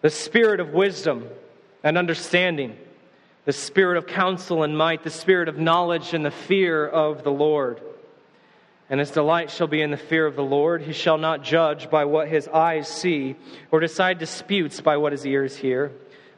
the 0.02 0.10
Spirit 0.10 0.60
of 0.60 0.74
wisdom 0.74 1.28
and 1.84 1.98
understanding, 1.98 2.78
the 3.46 3.52
Spirit 3.52 3.98
of 3.98 4.06
counsel 4.06 4.64
and 4.64 4.78
might, 4.78 5.04
the 5.04 5.10
Spirit 5.10 5.50
of 5.50 5.58
knowledge 5.58 6.14
and 6.14 6.24
the 6.24 6.32
fear 6.32 6.88
of 6.88 7.24
the 7.24 7.32
Lord 7.32 7.82
and 8.90 9.00
his 9.00 9.12
delight 9.12 9.52
shall 9.52 9.68
be 9.68 9.82
in 9.82 9.92
the 9.92 9.98
fear 9.98 10.26
of 10.26 10.36
the 10.36 10.44
Lord. 10.44 10.82
He 10.82 10.94
shall 10.94 11.18
not 11.18 11.44
judge 11.44 11.90
by 11.90 12.06
what 12.06 12.28
his 12.28 12.48
eyes 12.48 12.88
see, 12.88 13.36
or 13.72 13.80
decide 13.80 14.18
disputes 14.18 14.82
by 14.82 14.98
what 14.98 15.12
his 15.12 15.26
ears 15.26 15.56
hear. 15.56 15.92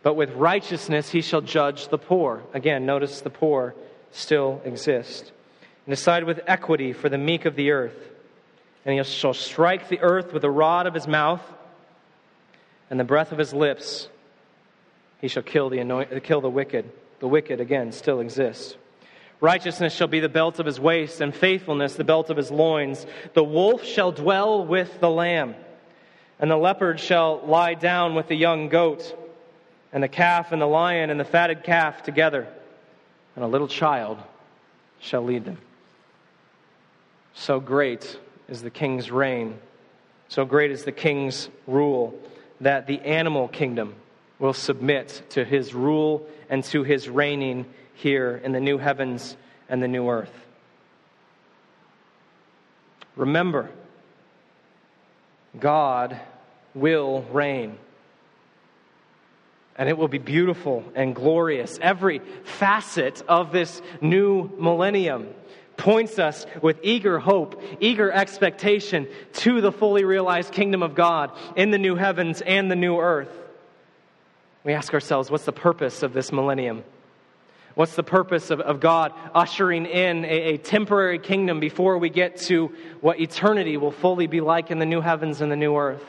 But 0.04 0.16
with 0.16 0.32
righteousness 0.32 1.10
he 1.10 1.22
shall 1.22 1.42
judge 1.42 1.88
the 1.88 1.98
poor. 1.98 2.44
Again, 2.54 2.86
notice 2.86 3.22
the 3.22 3.30
poor 3.30 3.74
still 4.12 4.62
exist. 4.66 5.32
And 5.86 5.96
decide 5.96 6.26
with 6.26 6.42
equity 6.46 6.92
for 6.92 7.08
the 7.08 7.18
meek 7.18 7.46
of 7.46 7.56
the 7.56 7.72
earth. 7.72 8.10
And 8.84 8.98
he 8.98 9.04
shall 9.04 9.34
strike 9.34 9.88
the 9.88 10.00
earth 10.00 10.34
with 10.34 10.42
the 10.42 10.50
rod 10.50 10.88
of 10.88 10.94
his 10.94 11.08
mouth, 11.08 11.42
and 12.90 13.00
the 13.00 13.06
breath 13.06 13.32
of 13.32 13.38
his 13.38 13.54
lips 13.54 14.10
he 15.22 15.28
shall 15.28 15.44
kill 15.44 15.70
the, 15.70 15.80
anoint, 15.80 16.24
kill 16.24 16.42
the 16.42 16.50
wicked. 16.50 16.92
The 17.20 17.28
wicked, 17.28 17.62
again, 17.62 17.92
still 17.92 18.20
exist. 18.20 18.76
Righteousness 19.42 19.96
shall 19.96 20.08
be 20.08 20.20
the 20.20 20.30
belt 20.30 20.60
of 20.60 20.68
his 20.68 20.80
waist, 20.80 21.20
and 21.20 21.36
faithfulness 21.36 21.96
the 21.96 22.04
belt 22.04 22.30
of 22.30 22.38
his 22.38 22.52
loins. 22.52 23.08
The 23.34 23.44
wolf 23.44 23.84
shall 23.84 24.12
dwell 24.12 24.64
with 24.64 25.00
the 25.00 25.10
lamb, 25.10 25.56
and 26.40 26.50
the 26.50 26.58
leopard 26.58 27.00
shall 27.00 27.42
lie 27.46 27.74
down 27.74 28.14
with 28.14 28.28
the 28.28 28.36
young 28.36 28.70
goat, 28.70 29.18
and 29.92 30.04
the 30.04 30.08
calf 30.08 30.52
and 30.52 30.62
the 30.62 30.68
lion 30.68 31.10
and 31.10 31.20
the 31.20 31.26
fatted 31.26 31.64
calf 31.64 32.04
together, 32.04 32.48
and 33.36 33.44
a 33.44 33.48
little 33.48 33.68
child 33.68 34.20
shall 35.00 35.24
lead 35.24 35.44
them. 35.44 35.58
So 37.34 37.60
great 37.60 38.20
is 38.48 38.62
the 38.62 38.70
king's 38.70 39.10
reign, 39.10 39.58
so 40.28 40.46
great 40.46 40.70
is 40.70 40.84
the 40.84 40.92
king's 40.92 41.50
rule, 41.66 42.14
that 42.62 42.86
the 42.86 43.00
animal 43.00 43.48
kingdom 43.48 43.96
will 44.38 44.54
submit 44.54 45.24
to 45.30 45.44
his 45.44 45.74
rule 45.74 46.28
and 46.48 46.64
to 46.66 46.84
his 46.84 47.10
reigning 47.10 47.66
here 47.96 48.40
in 48.44 48.52
the 48.52 48.60
new 48.60 48.78
heavens 48.78 49.36
and 49.70 49.82
the 49.82 49.88
new 49.88 50.10
earth. 50.10 50.34
Remember, 53.16 53.70
God 55.60 56.20
will 56.74 57.24
reign. 57.32 57.78
And 59.76 59.90
it 59.90 59.98
will 59.98 60.08
be 60.08 60.18
beautiful 60.18 60.84
and 60.96 61.16
glorious. 61.16 61.80
Every 61.82 62.20
facet 62.44 63.24
of 63.28 63.52
this 63.52 63.82
new 64.02 64.50
millennium 64.58 65.30
points 65.78 66.20
us 66.20 66.46
with 66.62 66.80
eager 66.84 67.20
hope, 67.20 67.62
eager 67.80 68.12
expectation 68.12 69.08
to 69.34 69.62
the 69.62 69.72
fully 69.72 70.04
realized 70.04 70.52
kingdom 70.54 70.84
of 70.84 70.94
God 70.94 71.32
in 71.56 71.72
the 71.72 71.78
new 71.78 71.96
heavens 71.96 72.42
and 72.42 72.70
the 72.70 72.76
new 72.76 73.00
earth. 73.00 73.36
We 74.64 74.74
ask 74.74 74.94
ourselves, 74.94 75.32
what's 75.32 75.46
the 75.46 75.52
purpose 75.52 76.04
of 76.04 76.14
this 76.14 76.32
millennium? 76.32 76.84
What's 77.76 77.96
the 77.96 78.04
purpose 78.04 78.52
of, 78.52 78.60
of 78.60 78.80
God 78.80 79.14
ushering 79.34 79.86
in 79.86 80.26
a, 80.26 80.28
a 80.28 80.58
temporary 80.58 81.20
kingdom 81.20 81.60
before 81.60 81.98
we 81.98 82.10
get 82.10 82.38
to 82.42 82.74
what 83.00 83.20
eternity 83.20 83.78
will 83.78 83.92
fully 83.92 84.28
be 84.28 84.42
like 84.42 84.72
in 84.72 84.80
the 84.80 84.86
new 84.86 85.02
heavens 85.02 85.42
and 85.42 85.52
the 85.52 85.56
new 85.56 85.76
earth? 85.78 86.04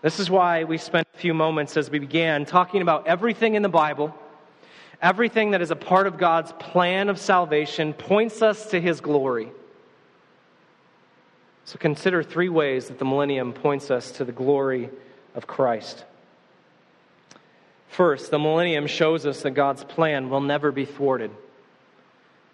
This 0.00 0.18
is 0.18 0.30
why 0.30 0.64
we 0.64 0.78
spent 0.78 1.06
a 1.14 1.18
few 1.18 1.34
moments 1.34 1.76
as 1.76 1.90
we 1.90 1.98
began 1.98 2.44
talking 2.44 2.82
about 2.82 3.06
everything 3.06 3.54
in 3.54 3.62
the 3.62 3.68
Bible, 3.68 4.14
everything 5.00 5.52
that 5.52 5.62
is 5.62 5.70
a 5.70 5.76
part 5.76 6.06
of 6.06 6.18
God's 6.18 6.52
plan 6.58 7.08
of 7.08 7.18
salvation 7.18 7.92
points 7.92 8.42
us 8.42 8.70
to 8.70 8.80
his 8.80 9.00
glory. 9.00 9.50
So 11.66 11.78
consider 11.78 12.22
three 12.22 12.48
ways 12.48 12.88
that 12.88 12.98
the 12.98 13.04
millennium 13.04 13.52
points 13.52 13.90
us 13.90 14.10
to 14.12 14.24
the 14.24 14.32
glory 14.32 14.90
of 15.34 15.46
Christ. 15.46 16.04
First, 17.92 18.30
the 18.30 18.38
millennium 18.38 18.86
shows 18.86 19.26
us 19.26 19.42
that 19.42 19.50
God's 19.50 19.84
plan 19.84 20.30
will 20.30 20.40
never 20.40 20.72
be 20.72 20.86
thwarted. 20.86 21.30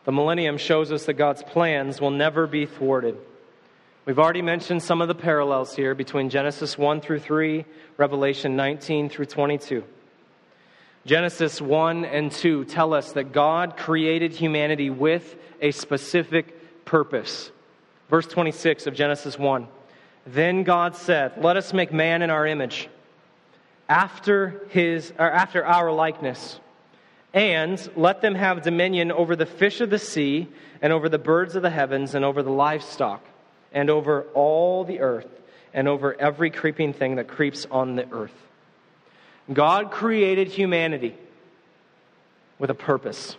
The 0.05 0.11
millennium 0.11 0.59
shows 0.59 0.91
us 0.91 1.05
that 1.05 1.13
God's 1.13 1.45
plans 1.45 2.01
will 2.01 2.11
never 2.11 2.49
be 2.49 2.67
thwarted. 2.67 3.17
We've 4.05 4.19
already 4.19 4.43
mentioned 4.43 4.83
some 4.83 5.01
of 5.01 5.07
the 5.07 5.15
parallels 5.15 5.77
here 5.77 5.95
between 5.95 6.29
Genesis 6.29 6.77
1 6.77 7.03
through 7.03 7.21
3, 7.21 7.65
Revelation 7.97 8.57
19 8.57 9.11
through 9.11 9.27
22. 9.27 9.85
Genesis 11.07 11.61
1 11.61 12.05
and 12.05 12.33
2 12.33 12.65
tell 12.65 12.93
us 12.93 13.13
that 13.13 13.31
God 13.31 13.77
created 13.77 14.33
humanity 14.33 14.91
with 14.91 15.37
a 15.61 15.71
specific 15.71 16.85
purpose. 16.85 17.53
Verse 18.11 18.27
26 18.27 18.89
of 18.89 18.95
Genesis 18.95 19.39
1 19.39 19.69
Then 20.27 20.65
God 20.65 20.97
said, 20.97 21.35
Let 21.41 21.57
us 21.57 21.73
make 21.73 21.93
man 21.93 22.23
in 22.23 22.31
our 22.31 22.45
image 22.45 22.89
after, 23.89 24.61
his, 24.71 25.13
or 25.19 25.31
after 25.31 25.65
our 25.65 25.91
likeness. 25.91 26.61
And 27.33 27.91
let 27.97 28.21
them 28.21 28.35
have 28.35 28.63
dominion 28.63 29.13
over 29.13 29.37
the 29.37 29.47
fish 29.47 29.81
of 29.81 29.91
the 29.91 29.99
sea, 29.99 30.49
and 30.81 30.93
over 30.93 31.09
the 31.09 31.19
birds 31.19 31.57
of 31.57 31.63
the 31.63 31.71
heavens, 31.71 32.15
and 32.15 32.25
over 32.25 32.43
the 32.43 32.51
livestock, 32.51 33.25
and 33.73 33.91
over 33.91 34.23
all 34.35 34.85
the 34.85 35.01
earth, 35.01 35.29
and 35.75 35.89
over 35.89 36.19
every 36.21 36.51
creeping 36.51 36.93
thing 36.93 37.17
that 37.17 37.29
creeps 37.29 37.67
on 37.71 37.97
the 37.97 38.11
earth. 38.13 38.33
God 39.53 39.91
created 39.91 40.49
humanity 40.49 41.15
with 42.59 42.71
a 42.71 42.75
purpose. 42.75 43.37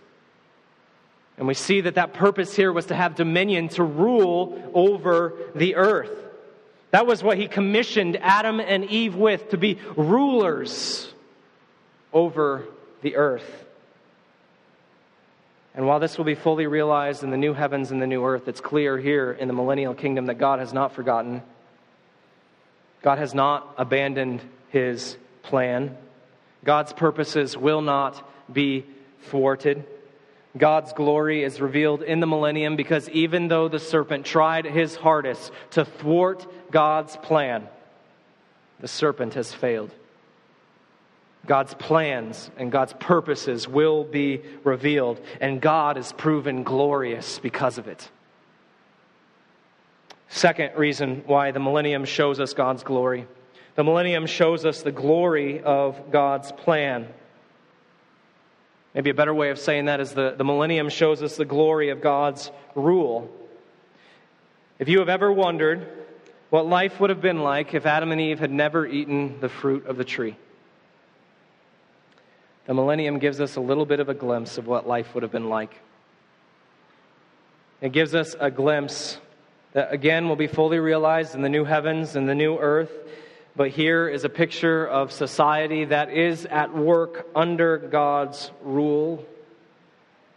And 1.38 1.48
we 1.48 1.54
see 1.54 1.82
that 1.82 1.96
that 1.96 2.14
purpose 2.14 2.56
here 2.56 2.74
was 2.74 2.88
to 2.88 2.96
have 2.96 3.16
dominion, 3.16 3.70
to 3.70 3.84
rule 3.84 4.72
over 4.74 5.34
the 5.56 5.76
earth. 5.76 6.12
That 6.92 7.06
was 7.06 7.24
what 7.24 7.38
he 7.38 7.48
commissioned 7.48 8.18
Adam 8.18 8.60
and 8.60 8.86
Eve 8.86 9.16
with, 9.16 9.50
to 9.50 9.58
be 9.58 9.78
rulers 9.96 11.12
over 12.12 12.66
the 13.02 13.16
earth. 13.16 13.66
And 15.76 15.86
while 15.86 16.00
this 16.00 16.18
will 16.18 16.26
be 16.26 16.36
fully 16.36 16.68
realized 16.68 17.24
in 17.24 17.30
the 17.30 17.38
new 17.38 17.54
heavens 17.54 17.92
and 17.92 18.02
the 18.02 18.08
new 18.08 18.26
earth, 18.26 18.48
it's 18.48 18.60
clear 18.60 18.98
here 18.98 19.32
in 19.32 19.48
the 19.48 19.54
millennial 19.54 19.94
kingdom 19.94 20.26
that 20.26 20.40
God 20.40 20.60
has 20.60 20.74
not 20.74 20.94
forgotten. 20.94 21.44
God 23.02 23.20
has 23.20 23.34
not 23.34 23.76
abandoned 23.78 24.42
his 24.70 25.16
plan. 25.44 25.96
God's 26.64 26.92
purposes 26.92 27.56
will 27.56 27.82
not 27.82 28.28
be 28.52 28.86
thwarted. 29.24 29.86
God's 30.60 30.94
glory 30.94 31.44
is 31.44 31.60
revealed 31.60 32.04
in 32.04 32.20
the 32.20 32.28
millennium 32.28 32.76
because 32.76 33.10
even 33.10 33.48
though 33.48 33.68
the 33.68 33.80
serpent 33.80 34.26
tried 34.26 34.66
his 34.66 34.96
hardest 34.96 35.52
to 35.72 35.86
thwart 35.86 36.46
God's 36.70 37.18
plan, 37.18 37.68
the 38.80 38.88
serpent 38.88 39.34
has 39.34 39.54
failed. 39.54 39.92
God's 41.46 41.74
plans 41.74 42.52
and 42.58 42.72
God's 42.72 42.94
purposes 42.94 43.68
will 43.68 44.04
be 44.04 44.42
revealed, 44.64 45.20
and 45.42 45.60
God 45.62 45.98
is 45.98 46.12
proven 46.14 46.64
glorious 46.64 47.40
because 47.40 47.78
of 47.78 47.88
it. 47.88 48.10
Second 50.28 50.78
reason 50.78 51.24
why 51.26 51.50
the 51.52 51.60
millennium 51.60 52.06
shows 52.06 52.40
us 52.40 52.54
God's 52.54 52.84
glory 52.84 53.26
the 53.80 53.84
millennium 53.86 54.26
shows 54.26 54.66
us 54.66 54.82
the 54.82 54.92
glory 54.92 55.62
of 55.62 56.12
God's 56.12 56.52
plan. 56.52 57.08
Maybe 58.94 59.12
a 59.12 59.14
better 59.14 59.34
way 59.34 59.52
of 59.52 59.60
saying 59.60 59.86
that 59.86 60.00
is 60.00 60.14
the, 60.14 60.34
the 60.36 60.44
millennium 60.44 60.90
shows 60.90 61.22
us 61.22 61.38
the 61.38 61.46
glory 61.46 61.90
of 61.90 62.02
God's 62.02 62.52
rule. 62.76 63.30
If 64.80 64.90
you 64.90 65.00
have 65.00 65.10
ever 65.10 65.32
wondered 65.32 65.88
what 66.50 66.66
life 66.66 67.00
would 67.00 67.12
have 67.12 67.22
been 67.22 67.44
like 67.44 67.74
if 67.74 67.86
Adam 67.86 68.12
and 68.12 68.20
Eve 68.20 68.40
had 68.40 68.52
never 68.52 68.88
eaten 68.88 69.40
the 69.40 69.50
fruit 69.50 69.86
of 69.86 69.98
the 69.98 70.04
tree, 70.04 70.36
the 72.66 72.74
millennium 72.74 73.20
gives 73.20 73.40
us 73.40 73.56
a 73.56 73.62
little 73.62 73.86
bit 73.86 74.00
of 74.00 74.10
a 74.10 74.14
glimpse 74.14 74.58
of 74.58 74.66
what 74.66 74.88
life 74.88 75.14
would 75.14 75.24
have 75.24 75.32
been 75.32 75.50
like. 75.50 75.76
It 77.82 77.92
gives 77.92 78.16
us 78.16 78.36
a 78.40 78.50
glimpse 78.50 79.20
that 79.74 79.94
again 79.94 80.28
will 80.28 80.36
be 80.36 80.48
fully 80.48 80.80
realized 80.80 81.36
in 81.36 81.42
the 81.42 81.50
new 81.50 81.64
heavens 81.64 82.16
and 82.16 82.28
the 82.28 82.36
new 82.36 82.58
earth 82.58 82.92
but 83.56 83.70
here 83.70 84.08
is 84.08 84.24
a 84.24 84.30
picture 84.30 84.88
of 84.88 85.12
society 85.12 85.86
that 85.86 86.12
is 86.12 86.46
at 86.46 86.74
work 86.74 87.28
under 87.36 87.78
God's 87.78 88.52
rule, 88.62 89.26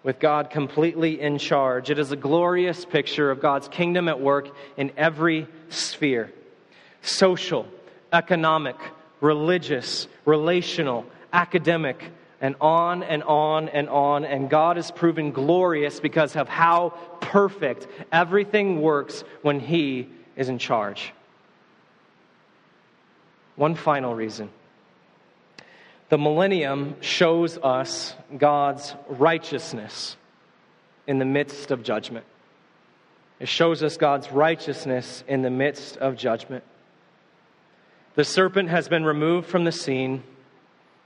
with 0.03 0.19
God 0.19 0.51
completely 0.51 1.21
in 1.21 1.39
charge. 1.39 1.91
It 1.91 1.99
is 1.99 2.11
a 2.11 2.17
glorious 2.17 2.85
picture 2.85 3.31
of 3.31 3.41
God's 3.41 3.69
kingdom 3.69 4.09
at 4.09 4.21
work 4.21 4.55
in 4.77 4.93
every 4.97 5.47
sphere 5.69 6.33
social, 7.03 7.67
economic, 8.13 8.77
religious, 9.21 10.07
relational, 10.25 11.05
academic, 11.33 12.11
and 12.41 12.57
on 12.61 13.03
and 13.03 13.23
on 13.23 13.69
and 13.69 13.89
on. 13.89 14.25
And 14.25 14.51
God 14.51 14.79
is 14.79 14.91
proven 14.91 15.33
glorious 15.33 16.01
because 16.01 16.37
of 16.37 16.49
how 16.49 16.91
perfect 17.21 17.87
everything 18.11 18.83
works 18.83 19.25
when 19.43 19.61
He 19.61 20.09
is 20.37 20.49
in 20.49 20.59
charge. 20.59 21.13
One 23.57 23.75
final 23.75 24.15
reason. 24.15 24.51
The 26.09 26.19
millennium 26.19 26.97
shows 27.01 27.59
us 27.59 28.15
God's 28.37 28.95
righteousness 29.09 30.17
in 31.07 31.19
the 31.19 31.25
midst 31.25 31.71
of 31.71 31.83
judgment. 31.83 32.27
It 33.41 33.49
shows 33.49 33.83
us 33.83 33.97
God's 33.97 34.31
righteousness 34.31 35.25
in 35.27 35.43
the 35.43 35.51
midst 35.51 35.97
of 35.97 36.17
judgment. 36.17 36.65
The 38.15 38.25
serpent 38.25 38.69
has 38.69 38.89
been 38.89 39.05
removed 39.05 39.49
from 39.49 39.65
the 39.65 39.73
scene. 39.73 40.23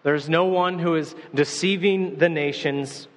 There's 0.03 0.29
no 0.29 0.45
one 0.45 0.79
who 0.79 0.97
is 0.97 1.15
deceiving 1.35 2.17
the 2.17 2.29
nations. 2.29 3.09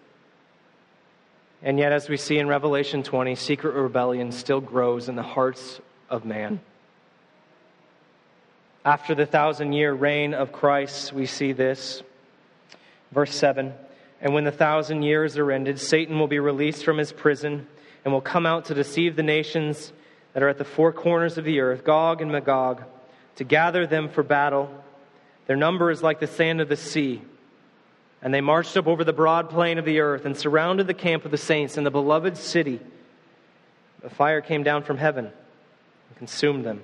And 1.61 1.77
yet, 1.77 1.91
as 1.91 2.07
we 2.07 2.17
see 2.17 2.37
in 2.37 2.47
Revelation 2.47 3.03
20, 3.03 3.35
secret 3.35 3.73
rebellion 3.73 4.31
still 4.31 4.61
grows 4.61 5.09
in 5.09 5.15
the 5.15 5.23
hearts 5.23 5.81
of 6.09 6.23
man. 6.23 6.61
After 8.85 9.13
the 9.13 9.25
thousand 9.25 9.73
year 9.73 9.93
reign 9.93 10.33
of 10.33 10.51
Christ, 10.51 11.11
we 11.11 11.25
see 11.25 11.51
this. 11.51 12.01
Verse 13.11 13.35
7 13.35 13.73
And 14.21 14.33
when 14.33 14.45
the 14.45 14.51
thousand 14.51 15.03
years 15.03 15.37
are 15.37 15.51
ended, 15.51 15.79
Satan 15.79 16.17
will 16.17 16.27
be 16.27 16.39
released 16.39 16.85
from 16.85 16.97
his 16.97 17.11
prison 17.11 17.67
and 18.05 18.13
will 18.13 18.21
come 18.21 18.45
out 18.45 18.65
to 18.65 18.73
deceive 18.73 19.15
the 19.15 19.23
nations 19.23 19.91
that 20.33 20.43
are 20.43 20.49
at 20.49 20.57
the 20.57 20.63
four 20.63 20.93
corners 20.93 21.37
of 21.37 21.43
the 21.43 21.59
earth, 21.59 21.83
Gog 21.83 22.21
and 22.21 22.31
Magog, 22.31 22.83
to 23.35 23.43
gather 23.43 23.85
them 23.85 24.09
for 24.09 24.23
battle. 24.23 24.69
Their 25.47 25.57
number 25.57 25.91
is 25.91 26.01
like 26.01 26.19
the 26.19 26.27
sand 26.27 26.61
of 26.61 26.69
the 26.69 26.77
sea. 26.77 27.21
And 28.21 28.33
they 28.33 28.41
marched 28.41 28.77
up 28.77 28.87
over 28.87 29.03
the 29.03 29.13
broad 29.13 29.49
plain 29.49 29.77
of 29.77 29.85
the 29.85 29.99
earth 29.99 30.25
and 30.25 30.37
surrounded 30.37 30.87
the 30.87 30.93
camp 30.93 31.25
of 31.25 31.31
the 31.31 31.37
saints 31.37 31.77
in 31.77 31.83
the 31.83 31.91
beloved 31.91 32.37
city. 32.37 32.79
A 34.03 34.09
fire 34.09 34.41
came 34.41 34.63
down 34.63 34.83
from 34.83 34.97
heaven 34.97 35.25
and 35.25 36.17
consumed 36.17 36.65
them. 36.65 36.83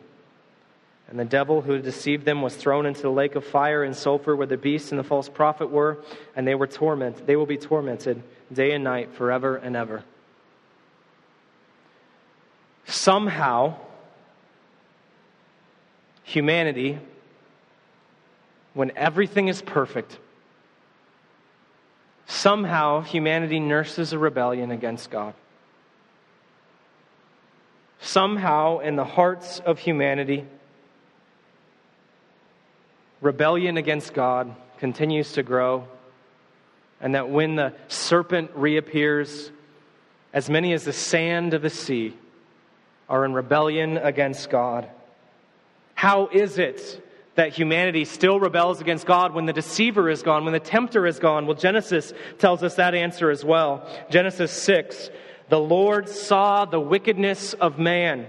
And 1.08 1.20
the 1.20 1.26
devil 1.26 1.62
who 1.62 1.80
deceived 1.80 2.26
them 2.26 2.42
was 2.42 2.56
thrown 2.56 2.86
into 2.86 3.04
the 3.04 3.12
lake 3.12 3.36
of 3.36 3.46
fire 3.46 3.84
and 3.84 3.96
sulfur 3.96 4.36
where 4.36 4.48
the 4.48 4.58
beast 4.58 4.92
and 4.92 4.98
the 5.00 5.04
false 5.04 5.30
prophet 5.30 5.70
were, 5.70 6.00
and 6.36 6.48
they 6.48 6.56
were 6.56 6.68
tormented. 6.68 7.28
They 7.28 7.36
will 7.36 7.46
be 7.46 7.58
tormented 7.58 8.24
day 8.52 8.72
and 8.72 8.84
night 8.84 9.14
forever 9.14 9.56
and 9.56 9.76
ever. 9.76 10.04
Somehow, 12.86 13.76
humanity, 16.24 17.00
when 18.74 18.92
everything 18.96 19.48
is 19.48 19.62
perfect, 19.62 20.18
somehow 22.26 23.02
humanity 23.02 23.60
nurses 23.60 24.12
a 24.12 24.20
rebellion 24.20 24.72
against 24.72 25.12
God. 25.12 25.34
Somehow, 28.00 28.80
in 28.80 28.96
the 28.96 29.06
hearts 29.06 29.60
of 29.60 29.80
humanity, 29.80 30.46
rebellion 33.26 33.76
against 33.76 34.14
God 34.14 34.56
continues 34.78 35.34
to 35.34 35.42
grow, 35.42 35.88
and 37.02 37.16
that 37.16 37.28
when 37.28 37.56
the 37.56 37.74
serpent 37.88 38.52
reappears, 38.54 39.52
as 40.32 40.48
many 40.48 40.74
as 40.74 40.84
the 40.84 40.94
sand 40.94 41.56
of 41.56 41.64
the 41.64 41.70
sea 41.70 42.16
are 43.10 43.26
in 43.26 43.34
rebellion 43.34 43.98
against 43.98 44.50
God. 44.50 44.88
How 45.96 46.28
is 46.28 46.60
it 46.60 47.04
that 47.34 47.54
humanity 47.54 48.06
still 48.06 48.40
rebels 48.40 48.80
against 48.80 49.06
God 49.08 49.34
when 49.34 49.46
the 49.46 49.54
deceiver 49.54 50.10
is 50.10 50.22
gone, 50.22 50.44
when 50.44 50.54
the 50.54 50.60
tempter 50.60 51.08
is 51.08 51.18
gone? 51.18 51.48
Well, 51.48 51.58
Genesis 51.58 52.14
tells 52.38 52.62
us 52.62 52.76
that 52.76 52.94
answer 52.94 53.32
as 53.32 53.44
well. 53.44 53.90
Genesis 54.12 54.52
6 54.52 55.10
The 55.50 55.60
Lord 55.60 56.10
saw 56.10 56.66
the 56.66 56.80
wickedness 56.80 57.54
of 57.54 57.80
man, 57.80 58.28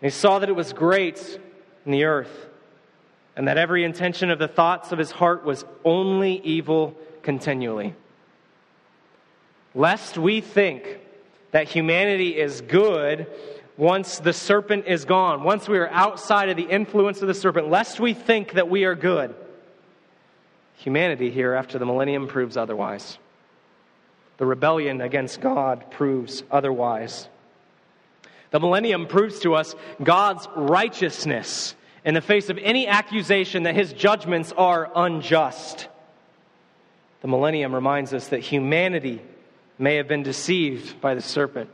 he 0.00 0.10
saw 0.10 0.38
that 0.38 0.48
it 0.48 0.56
was 0.56 0.72
great 0.72 1.38
in 1.84 1.92
the 1.92 2.04
earth 2.04 2.48
and 3.36 3.48
that 3.48 3.58
every 3.58 3.84
intention 3.84 4.30
of 4.30 4.38
the 4.38 4.48
thoughts 4.48 4.92
of 4.92 4.98
his 4.98 5.10
heart 5.10 5.44
was 5.44 5.64
only 5.84 6.40
evil 6.44 6.96
continually. 7.22 7.94
Lest 9.74 10.16
we 10.16 10.40
think 10.40 11.00
that 11.50 11.68
humanity 11.68 12.38
is 12.38 12.60
good 12.60 13.26
once 13.76 14.20
the 14.20 14.32
serpent 14.32 14.86
is 14.86 15.04
gone, 15.04 15.42
once 15.42 15.68
we 15.68 15.78
are 15.78 15.88
outside 15.88 16.48
of 16.48 16.56
the 16.56 16.62
influence 16.62 17.22
of 17.22 17.28
the 17.28 17.34
serpent, 17.34 17.68
lest 17.68 17.98
we 17.98 18.14
think 18.14 18.52
that 18.52 18.68
we 18.68 18.84
are 18.84 18.94
good. 18.94 19.34
Humanity 20.76 21.30
here 21.30 21.54
after 21.54 21.78
the 21.78 21.86
millennium 21.86 22.28
proves 22.28 22.56
otherwise. 22.56 23.18
The 24.36 24.46
rebellion 24.46 25.00
against 25.00 25.40
God 25.40 25.90
proves 25.90 26.44
otherwise. 26.50 27.28
The 28.50 28.60
millennium 28.60 29.06
proves 29.06 29.40
to 29.40 29.54
us 29.54 29.74
God's 30.02 30.46
righteousness 30.54 31.74
in 32.04 32.14
the 32.14 32.20
face 32.20 32.50
of 32.50 32.58
any 32.58 32.86
accusation 32.86 33.62
that 33.62 33.74
his 33.74 33.92
judgments 33.92 34.52
are 34.52 34.90
unjust. 34.94 35.88
The 37.22 37.28
millennium 37.28 37.74
reminds 37.74 38.12
us 38.12 38.28
that 38.28 38.40
humanity 38.40 39.22
may 39.78 39.96
have 39.96 40.06
been 40.06 40.22
deceived 40.22 41.00
by 41.00 41.14
the 41.14 41.22
serpent, 41.22 41.70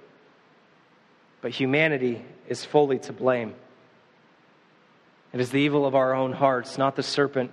but 1.40 1.50
humanity 1.50 2.24
is 2.48 2.64
fully 2.64 2.98
to 3.00 3.12
blame. 3.12 3.54
It 5.32 5.40
is 5.40 5.50
the 5.50 5.60
evil 5.60 5.86
of 5.86 5.94
our 5.94 6.14
own 6.14 6.32
hearts, 6.32 6.78
not 6.78 6.96
the 6.96 7.02
serpent, 7.02 7.50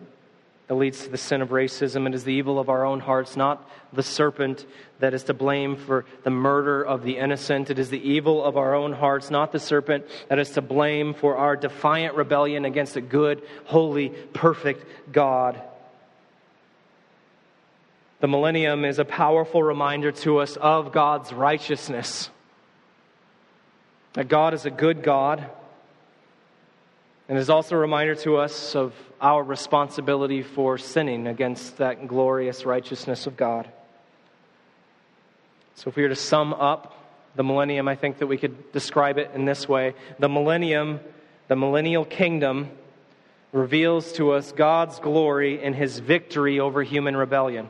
that 0.68 0.76
leads 0.76 1.04
to 1.04 1.10
the 1.10 1.18
sin 1.18 1.42
of 1.42 1.50
racism. 1.50 2.08
It 2.08 2.14
is 2.14 2.26
the 2.26 2.34
evil 2.34 2.60
of 2.60 2.70
our 2.70 2.86
own 2.86 3.00
hearts, 3.00 3.38
not 3.38 3.70
the 3.94 4.04
serpent 4.04 4.66
that 5.00 5.14
is 5.14 5.24
to 5.24 5.34
blame 5.34 5.78
for 5.78 6.06
the 6.24 6.30
murder 6.30 6.84
of 6.84 7.04
the 7.04 7.18
innocent. 7.18 7.70
It 7.70 7.80
is 7.80 7.90
the 7.90 8.10
evil 8.10 8.44
of 8.44 8.58
our 8.58 8.76
own 8.76 8.92
hearts, 8.92 9.32
not 9.32 9.54
the 9.54 9.60
serpent 9.60 10.06
that 10.28 10.40
is 10.40 10.52
to 10.52 10.62
blame 10.62 11.14
for 11.14 11.38
our 11.38 11.56
defiant 11.56 12.16
rebellion 12.16 12.66
against 12.66 12.98
a 12.98 13.02
good, 13.02 13.42
holy, 13.66 14.10
perfect 14.10 14.86
God. 15.12 15.62
The 18.20 18.28
millennium 18.28 18.84
is 18.84 19.00
a 19.00 19.06
powerful 19.06 19.64
reminder 19.64 20.12
to 20.12 20.40
us 20.40 20.58
of 20.58 20.92
God's 20.92 21.32
righteousness. 21.32 22.30
That 24.14 24.28
God 24.28 24.54
is 24.54 24.66
a 24.66 24.72
good 24.72 25.04
God. 25.04 25.50
And 27.30 27.38
is 27.38 27.50
also 27.50 27.76
a 27.76 27.80
reminder 27.80 28.16
to 28.16 28.38
us 28.38 28.76
of 28.76 28.94
our 29.20 29.44
responsibility 29.44 30.44
for 30.44 30.78
sinning 30.78 31.28
against 31.28 31.78
that 31.78 32.08
glorious 32.08 32.66
righteousness 32.66 33.28
of 33.28 33.36
God. 33.36 33.68
So, 35.76 35.90
if 35.90 35.96
we 35.96 36.04
were 36.04 36.10
to 36.10 36.16
sum 36.16 36.54
up 36.54 36.94
the 37.36 37.44
millennium, 37.44 37.88
I 37.88 37.96
think 37.96 38.20
that 38.20 38.28
we 38.28 38.38
could 38.38 38.72
describe 38.72 39.18
it 39.18 39.32
in 39.34 39.46
this 39.46 39.68
way 39.68 39.94
The 40.20 40.30
millennium, 40.30 41.00
the 41.48 41.56
millennial 41.56 42.06
kingdom, 42.06 42.70
reveals 43.52 44.14
to 44.14 44.32
us 44.32 44.52
God's 44.52 45.00
glory 45.00 45.62
in 45.62 45.74
his 45.74 46.00
victory 46.00 46.60
over 46.60 46.84
human 46.84 47.16
rebellion. 47.16 47.70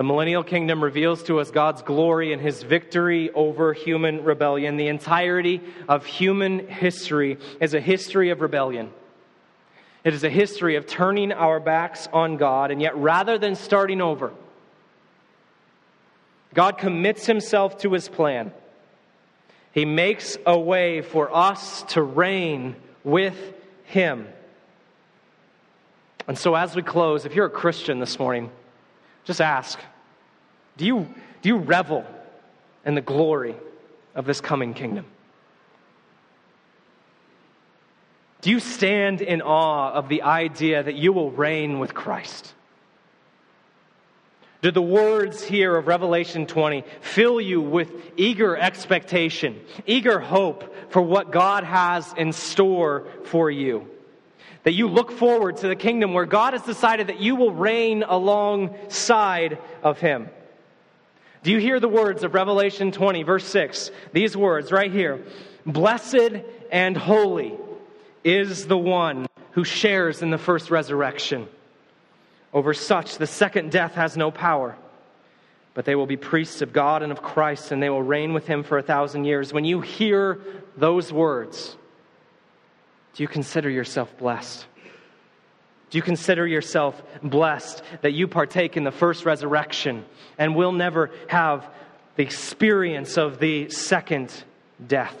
The 0.00 0.04
millennial 0.04 0.42
kingdom 0.42 0.82
reveals 0.82 1.22
to 1.24 1.40
us 1.40 1.50
God's 1.50 1.82
glory 1.82 2.32
and 2.32 2.40
his 2.40 2.62
victory 2.62 3.30
over 3.32 3.74
human 3.74 4.24
rebellion. 4.24 4.78
The 4.78 4.88
entirety 4.88 5.60
of 5.90 6.06
human 6.06 6.68
history 6.68 7.36
is 7.60 7.74
a 7.74 7.80
history 7.80 8.30
of 8.30 8.40
rebellion. 8.40 8.92
It 10.02 10.14
is 10.14 10.24
a 10.24 10.30
history 10.30 10.76
of 10.76 10.86
turning 10.86 11.32
our 11.32 11.60
backs 11.60 12.08
on 12.14 12.38
God, 12.38 12.70
and 12.70 12.80
yet 12.80 12.96
rather 12.96 13.36
than 13.36 13.54
starting 13.56 14.00
over, 14.00 14.32
God 16.54 16.78
commits 16.78 17.26
himself 17.26 17.76
to 17.80 17.92
his 17.92 18.08
plan. 18.08 18.54
He 19.72 19.84
makes 19.84 20.38
a 20.46 20.58
way 20.58 21.02
for 21.02 21.30
us 21.30 21.82
to 21.88 22.00
reign 22.00 22.74
with 23.04 23.36
him. 23.84 24.28
And 26.26 26.38
so, 26.38 26.54
as 26.54 26.74
we 26.74 26.80
close, 26.80 27.26
if 27.26 27.34
you're 27.34 27.44
a 27.44 27.50
Christian 27.50 28.00
this 28.00 28.18
morning, 28.18 28.50
just 29.24 29.40
ask 29.40 29.78
do 30.76 30.86
you, 30.86 31.06
do 31.42 31.48
you 31.48 31.58
revel 31.58 32.06
in 32.86 32.94
the 32.94 33.00
glory 33.00 33.54
of 34.14 34.24
this 34.24 34.40
coming 34.40 34.72
kingdom? 34.72 35.04
Do 38.40 38.50
you 38.50 38.60
stand 38.60 39.20
in 39.20 39.42
awe 39.42 39.92
of 39.92 40.08
the 40.08 40.22
idea 40.22 40.82
that 40.82 40.94
you 40.94 41.12
will 41.12 41.30
reign 41.30 41.78
with 41.78 41.92
Christ? 41.92 42.54
Do 44.62 44.70
the 44.70 44.82
words 44.82 45.42
here 45.42 45.76
of 45.76 45.86
Revelation 45.86 46.46
20 46.46 46.84
fill 47.00 47.40
you 47.40 47.60
with 47.60 47.92
eager 48.16 48.56
expectation, 48.56 49.60
eager 49.86 50.18
hope 50.20 50.90
for 50.90 51.00
what 51.00 51.30
God 51.30 51.64
has 51.64 52.12
in 52.16 52.32
store 52.32 53.06
for 53.24 53.50
you? 53.50 53.88
That 54.64 54.72
you 54.72 54.88
look 54.88 55.10
forward 55.10 55.58
to 55.58 55.68
the 55.68 55.76
kingdom 55.76 56.12
where 56.12 56.26
God 56.26 56.52
has 56.52 56.62
decided 56.62 57.06
that 57.06 57.20
you 57.20 57.34
will 57.36 57.52
reign 57.52 58.02
alongside 58.02 59.58
of 59.82 59.98
Him. 59.98 60.28
Do 61.42 61.50
you 61.50 61.58
hear 61.58 61.80
the 61.80 61.88
words 61.88 62.22
of 62.22 62.34
Revelation 62.34 62.92
20, 62.92 63.22
verse 63.22 63.46
6? 63.46 63.90
These 64.12 64.36
words 64.36 64.70
right 64.70 64.92
here 64.92 65.24
Blessed 65.64 66.42
and 66.70 66.96
holy 66.96 67.54
is 68.24 68.66
the 68.66 68.78
one 68.78 69.26
who 69.52 69.64
shares 69.64 70.22
in 70.22 70.30
the 70.30 70.38
first 70.38 70.70
resurrection. 70.70 71.48
Over 72.52 72.74
such, 72.74 73.16
the 73.16 73.26
second 73.26 73.70
death 73.70 73.94
has 73.94 74.16
no 74.16 74.30
power. 74.30 74.76
But 75.72 75.84
they 75.84 75.94
will 75.94 76.06
be 76.06 76.16
priests 76.16 76.62
of 76.62 76.72
God 76.72 77.02
and 77.02 77.12
of 77.12 77.22
Christ, 77.22 77.70
and 77.70 77.82
they 77.82 77.90
will 77.90 78.02
reign 78.02 78.32
with 78.32 78.46
him 78.46 78.62
for 78.62 78.76
a 78.76 78.82
thousand 78.82 79.24
years. 79.24 79.52
When 79.52 79.64
you 79.64 79.80
hear 79.80 80.40
those 80.76 81.12
words, 81.12 81.76
do 83.14 83.22
you 83.22 83.28
consider 83.28 83.68
yourself 83.68 84.16
blessed? 84.18 84.66
Do 85.90 85.98
you 85.98 86.02
consider 86.02 86.46
yourself 86.46 87.00
blessed 87.22 87.82
that 88.02 88.12
you 88.12 88.28
partake 88.28 88.76
in 88.76 88.84
the 88.84 88.92
first 88.92 89.24
resurrection 89.24 90.04
and 90.38 90.54
will 90.54 90.72
never 90.72 91.10
have 91.26 91.68
the 92.16 92.22
experience 92.22 93.18
of 93.18 93.40
the 93.40 93.68
second 93.70 94.32
death? 94.86 95.16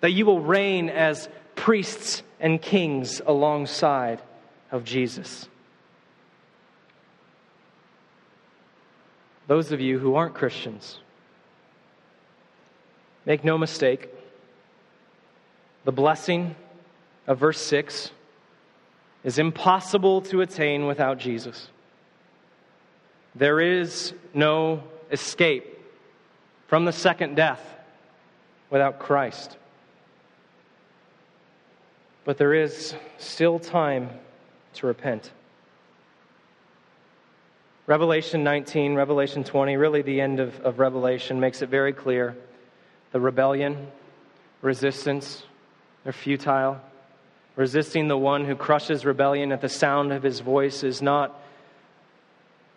That 0.00 0.12
you 0.12 0.24
will 0.24 0.40
reign 0.40 0.88
as 0.88 1.28
priests 1.54 2.22
and 2.40 2.60
kings 2.60 3.20
alongside 3.26 4.22
of 4.70 4.84
Jesus? 4.84 5.48
those 9.46 9.72
of 9.72 9.80
you 9.80 9.98
who 9.98 10.14
aren't 10.14 10.34
Christians. 10.34 10.98
Make 13.26 13.44
no 13.44 13.58
mistake, 13.58 14.08
the 15.84 15.92
blessing 15.92 16.56
of 17.26 17.38
verse 17.38 17.60
6 17.60 18.10
is 19.22 19.38
impossible 19.38 20.20
to 20.22 20.42
attain 20.42 20.86
without 20.86 21.18
Jesus. 21.18 21.68
There 23.34 23.60
is 23.60 24.12
no 24.32 24.82
escape 25.10 25.78
from 26.66 26.84
the 26.84 26.92
second 26.92 27.34
death 27.34 27.60
without 28.70 28.98
Christ. 28.98 29.56
But 32.24 32.38
there 32.38 32.54
is 32.54 32.94
still 33.18 33.58
time 33.58 34.10
to 34.74 34.86
repent. 34.86 35.30
Revelation 37.86 38.44
19, 38.44 38.94
Revelation 38.94 39.44
20, 39.44 39.76
really 39.76 40.00
the 40.00 40.20
end 40.20 40.40
of, 40.40 40.58
of 40.60 40.78
Revelation 40.78 41.38
makes 41.38 41.60
it 41.60 41.68
very 41.68 41.92
clear. 41.92 42.34
The 43.12 43.20
rebellion, 43.20 43.88
resistance, 44.62 45.42
they're 46.02 46.12
futile. 46.12 46.80
Resisting 47.56 48.08
the 48.08 48.18
one 48.18 48.44
who 48.44 48.56
crushes 48.56 49.04
rebellion 49.04 49.52
at 49.52 49.60
the 49.60 49.68
sound 49.68 50.12
of 50.12 50.22
his 50.22 50.40
voice 50.40 50.82
is 50.82 51.00
not 51.00 51.40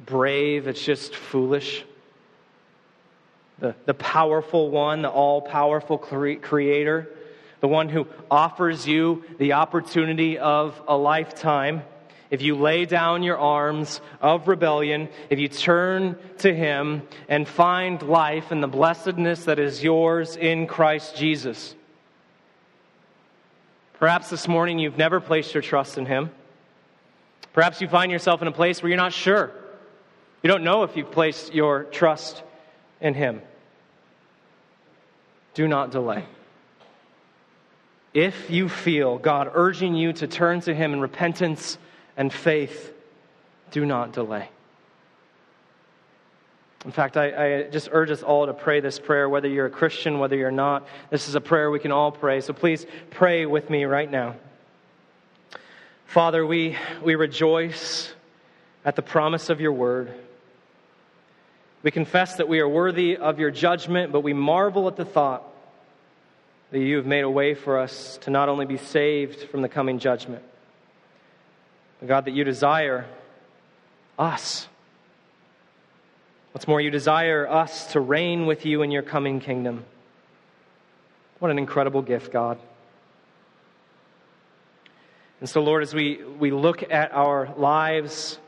brave, 0.06 0.68
it's 0.68 0.84
just 0.84 1.16
foolish. 1.16 1.84
The, 3.60 3.76
the 3.86 3.96
powerful 3.96 4.70
one, 4.70 5.02
the 5.02 5.10
all 5.10 5.42
powerful 5.42 5.98
creator, 5.98 7.10
the 7.60 7.68
one 7.68 7.90
who 7.90 8.08
offers 8.30 8.88
you 8.88 9.24
the 9.40 9.54
opportunity 9.54 10.38
of 10.38 10.80
a 10.88 10.96
lifetime 10.96 11.82
if 12.30 12.42
you 12.42 12.56
lay 12.56 12.86
down 12.86 13.24
your 13.24 13.38
arms 13.38 14.02
of 14.22 14.48
rebellion, 14.48 15.10
if 15.30 15.40
you 15.40 15.48
turn 15.48 16.18
to 16.40 16.54
Him 16.54 17.04
and 17.30 17.48
find 17.48 18.02
life 18.02 18.52
and 18.52 18.62
the 18.62 18.68
blessedness 18.68 19.46
that 19.46 19.60
is 19.60 19.84
yours 19.84 20.36
in 20.36 20.68
Christ 20.68 21.16
Jesus. 21.16 21.74
Perhaps 24.00 24.30
this 24.30 24.48
morning 24.48 24.80
you've 24.80 24.98
never 24.98 25.20
placed 25.20 25.54
your 25.54 25.64
trust 25.64 25.98
in 25.98 26.06
Him. 26.06 26.32
Perhaps 27.54 27.82
you 27.82 27.88
find 27.88 28.12
yourself 28.12 28.41
in 28.41 28.48
a 28.48 28.52
place 28.52 28.82
where 28.82 28.89
you're 28.89 28.98
not 28.98 29.14
sure. 29.14 29.52
You 30.43 30.50
don't 30.50 30.64
know 30.64 30.84
if 30.84 30.95
you've 30.95 31.12
placed 31.12 31.54
your 31.54 31.84
trust 31.86 32.43
in 33.02 33.14
Him. 33.14 33.41
Do 35.56 35.68
not 35.68 35.91
delay. 35.91 36.24
If 38.14 38.50
you 38.50 38.70
feel 38.70 39.18
God 39.18 39.52
urging 39.54 39.95
you 39.95 40.14
to 40.14 40.28
turn 40.28 40.62
to 40.62 40.74
Him 40.74 40.93
in 40.93 41.02
repentance, 41.02 41.78
and 42.18 42.34
faith, 42.34 42.91
do 43.72 43.86
not 43.86 44.12
delay. 44.12 44.50
In 46.88 46.94
fact, 46.94 47.18
I, 47.18 47.26
I, 47.58 47.64
just 47.64 47.90
urge 47.92 48.10
us 48.12 48.24
all 48.24 48.46
to 48.46 48.54
pray 48.54 48.80
this 48.80 48.98
prayer, 48.98 49.28
whether 49.28 49.50
you're 49.50 49.66
a 49.66 49.70
Christian, 49.70 50.20
whether 50.20 50.38
you're 50.38 50.52
not. 50.52 50.88
This 51.10 51.28
is 51.28 51.36
a 51.36 51.42
prayer 51.42 51.70
we 51.70 51.80
can 51.80 51.92
all 51.92 52.14
pray. 52.14 52.40
So 52.40 52.54
please 52.54 52.86
pray 53.10 53.46
with 53.46 53.70
me 53.70 53.84
right 53.84 54.10
now. 54.10 54.38
Father, 56.06 56.46
we, 56.46 56.78
we 57.04 57.16
rejoice 57.16 58.14
at 58.86 58.96
the 58.96 59.02
promise 59.02 59.50
of 59.50 59.60
your 59.60 59.74
word. 59.74 60.14
We 61.84 61.92
confess 61.92 62.38
that 62.38 62.48
we 62.48 62.62
are 62.62 62.70
worthy 62.70 63.18
of 63.18 63.38
your 63.38 63.52
judgment, 63.52 64.14
but 64.14 64.22
we 64.22 64.32
marvel 64.32 64.88
at 64.88 64.96
the 64.96 65.04
thought 65.04 65.44
that 66.72 66.80
you 66.80 66.96
have 66.96 67.06
made 67.06 67.26
a 67.26 67.30
way 67.30 67.54
for 67.54 67.80
us 67.80 68.18
to 68.22 68.30
not 68.30 68.48
only 68.48 68.66
be 68.66 68.78
saved 68.78 69.50
from 69.50 69.62
the 69.62 69.70
coming 69.70 70.00
judgment 70.00 70.44
but 72.00 72.08
God, 72.08 72.26
that 72.26 72.32
you 72.32 72.44
desire 72.44 73.06
us. 74.18 74.68
What's 76.58 76.68
more, 76.68 76.82
you 76.82 76.89
desire 76.89 77.47
us 77.47 77.91
to 77.91 77.99
reign 77.99 78.47
with 78.47 78.66
you 78.66 78.82
in 78.82 78.89
your 78.89 79.03
coming 79.03 79.39
kingdom. 79.39 79.86
What 81.38 81.51
an 81.51 81.60
incredible 81.60 82.01
gift, 82.01 82.34
God. 82.34 82.58
And 85.39 85.47
so, 85.47 85.62
Lord, 85.62 85.84
as 85.84 85.93
we, 85.93 86.24
we 86.24 86.49
look 86.49 86.82
at 86.91 87.12
our 87.12 87.53
lives, 87.58 88.39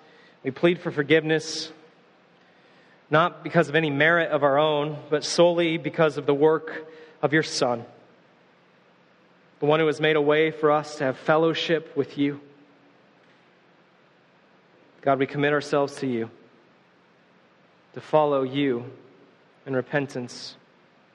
we 0.44 0.50
plead 0.50 0.80
for 0.80 0.90
forgiveness, 0.90 1.72
not 3.12 3.44
because 3.44 3.70
of 3.70 3.76
any 3.76 3.92
merit 3.92 4.32
of 4.32 4.42
our 4.42 4.58
own, 4.58 4.98
but 5.12 5.24
solely 5.24 5.78
because 5.78 6.18
of 6.18 6.26
the 6.26 6.34
work 6.34 6.92
of 7.22 7.32
your 7.32 7.44
Son, 7.44 7.86
the 9.60 9.68
one 9.68 9.80
who 9.80 9.86
has 9.86 10.02
made 10.02 10.16
a 10.16 10.22
way 10.22 10.50
for 10.50 10.72
us 10.72 10.96
to 10.96 11.04
have 11.04 11.16
fellowship 11.20 11.96
with 11.96 12.18
you. 12.18 12.42
God, 15.02 15.20
we 15.20 15.28
commit 15.28 15.54
ourselves 15.54 15.98
to 15.98 16.08
you 16.08 16.32
to 17.94 18.02
follow 18.02 18.44
you 18.44 18.86
in 19.66 19.76
repentance 19.76 20.56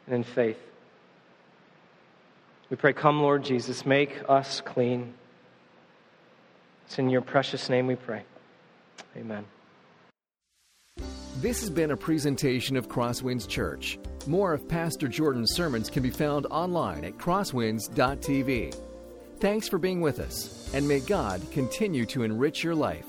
and 0.07 0.15
in 0.15 0.25
faith. 0.25 0.59
We 2.71 2.77
pray, 2.77 2.93
Come, 2.93 3.21
Lord 3.21 3.45
Jesus, 3.45 3.85
make 3.87 4.23
us 4.29 4.61
clean. 4.61 5.15
It's 6.87 6.99
in 6.99 7.11
your 7.11 7.21
precious 7.21 7.69
name 7.69 7.87
we 7.87 7.97
pray. 7.97 8.25
Amen. 9.17 9.45
This 11.37 11.61
has 11.61 11.71
been 11.71 11.91
a 11.91 11.97
presentation 11.97 12.77
of 12.77 12.89
Crosswinds 12.89 13.49
Church. 13.49 13.99
More 14.27 14.55
of 14.55 14.69
Pastor 14.69 15.09
Jordan's 15.09 15.53
sermons 15.53 15.91
can 15.91 16.03
be 16.03 16.11
found 16.11 16.47
online 16.47 17.05
at 17.05 17.19
crosswinds.tv. 17.19 18.75
Thanks 19.41 19.69
for 19.69 19.79
being 19.79 20.01
with 20.01 20.21
us, 20.21 20.71
and 20.73 20.89
may 20.89 21.01
God 21.01 21.43
continue 21.51 22.07
to 22.07 22.23
enrich 22.23 22.65
your 22.65 22.75
life. 22.75 23.05